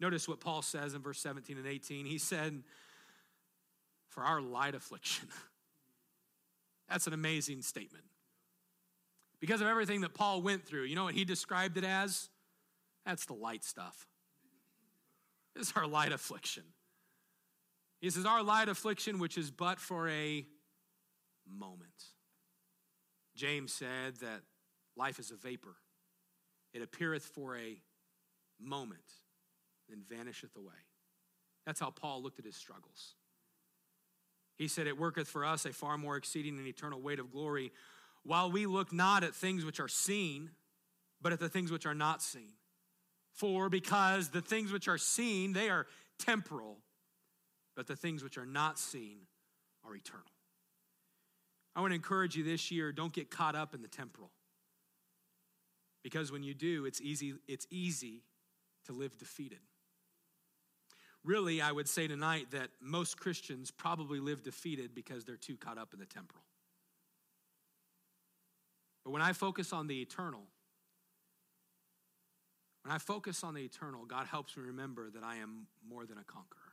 [0.00, 2.06] Notice what Paul says in verse 17 and 18.
[2.06, 2.62] He said,
[4.08, 5.28] For our light affliction.
[6.88, 8.04] That's an amazing statement.
[9.38, 12.30] Because of everything that Paul went through, you know what he described it as?
[13.06, 14.06] That's the light stuff.
[15.56, 16.64] It's our light affliction.
[18.00, 20.46] He says, Our light affliction, which is but for a
[21.46, 21.90] moment.
[23.36, 24.40] James said that
[24.96, 25.76] life is a vapor,
[26.72, 27.80] it appeareth for a
[28.60, 29.00] moment,
[29.88, 30.74] then vanisheth away.
[31.66, 33.14] That's how Paul looked at his struggles.
[34.56, 37.72] He said, It worketh for us a far more exceeding and eternal weight of glory,
[38.22, 40.50] while we look not at things which are seen,
[41.22, 42.52] but at the things which are not seen.
[43.32, 45.86] For because the things which are seen, they are
[46.18, 46.78] temporal
[47.80, 49.20] but the things which are not seen
[49.86, 50.26] are eternal.
[51.74, 54.30] I want to encourage you this year don't get caught up in the temporal.
[56.04, 58.20] Because when you do, it's easy, it's easy
[58.84, 59.60] to live defeated.
[61.24, 65.78] Really, I would say tonight that most Christians probably live defeated because they're too caught
[65.78, 66.44] up in the temporal.
[69.06, 70.42] But when I focus on the eternal,
[72.82, 76.18] when I focus on the eternal, God helps me remember that I am more than
[76.18, 76.69] a conqueror.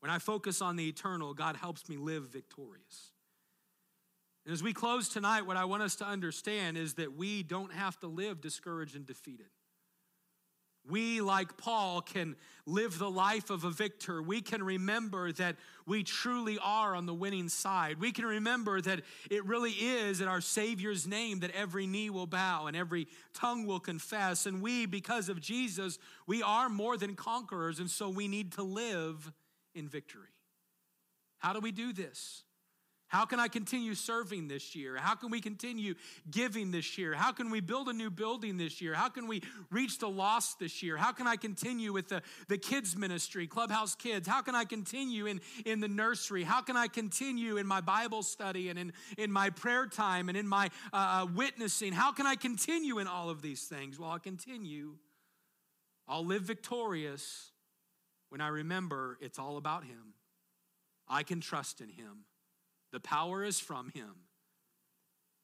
[0.00, 3.12] When I focus on the eternal, God helps me live victorious.
[4.44, 7.72] And as we close tonight, what I want us to understand is that we don't
[7.72, 9.48] have to live discouraged and defeated.
[10.88, 12.34] We, like Paul, can
[12.64, 14.22] live the life of a victor.
[14.22, 18.00] We can remember that we truly are on the winning side.
[18.00, 22.26] We can remember that it really is in our Savior's name that every knee will
[22.26, 24.46] bow and every tongue will confess.
[24.46, 27.80] And we, because of Jesus, we are more than conquerors.
[27.80, 29.30] And so we need to live
[29.74, 30.28] in victory.
[31.38, 32.42] How do we do this?
[33.08, 34.96] How can I continue serving this year?
[34.96, 35.94] How can we continue
[36.30, 37.14] giving this year?
[37.14, 38.92] How can we build a new building this year?
[38.92, 40.98] How can we reach the lost this year?
[40.98, 44.28] How can I continue with the, the kids' ministry, Clubhouse Kids?
[44.28, 46.44] How can I continue in, in the nursery?
[46.44, 50.36] How can I continue in my Bible study and in, in my prayer time and
[50.36, 51.94] in my uh, uh witnessing?
[51.94, 53.98] How can I continue in all of these things?
[53.98, 54.96] Well, I'll continue.
[56.06, 57.52] I'll live victorious
[58.28, 60.14] when I remember it's all about Him.
[61.08, 62.24] I can trust in Him.
[62.92, 64.10] The power is from Him.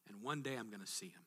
[0.08, 1.24] And one day I'm going to see Him.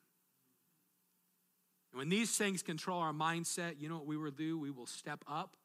[1.92, 4.58] And when these things control our mindset, you know what we will do?
[4.58, 5.56] We will step up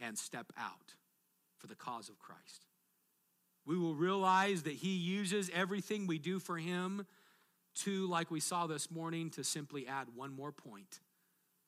[0.00, 0.94] and step out
[1.58, 2.66] for the cause of Christ.
[3.64, 7.06] We will realize that He uses everything we do for Him
[7.76, 11.00] to, like we saw this morning, to simply add one more point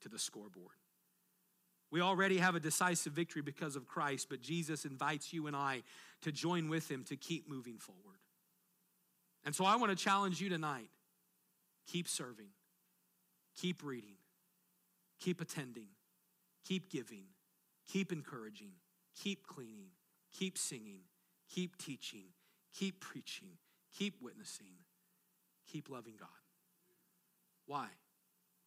[0.02, 0.76] to the scoreboard.
[1.94, 5.84] We already have a decisive victory because of Christ, but Jesus invites you and I
[6.22, 8.18] to join with him to keep moving forward.
[9.44, 10.88] And so I want to challenge you tonight.
[11.86, 12.48] Keep serving,
[13.56, 14.16] keep reading,
[15.20, 15.86] keep attending,
[16.66, 17.26] keep giving,
[17.86, 18.72] keep encouraging,
[19.22, 19.90] keep cleaning,
[20.36, 21.02] keep singing,
[21.48, 22.24] keep teaching,
[22.76, 23.50] keep preaching,
[23.96, 24.78] keep witnessing,
[25.70, 26.28] keep loving God.
[27.66, 27.86] Why?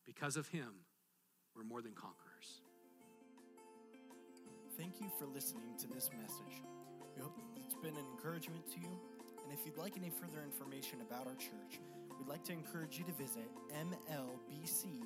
[0.05, 0.85] Because of him,
[1.57, 2.36] we're more than conquerors.
[4.77, 6.61] Thank you for listening to this message.
[7.15, 8.99] We hope it's been an encouragement to you.
[9.43, 11.79] And if you'd like any further information about our church,
[12.19, 15.01] we'd like to encourage you to visit mlbc.church.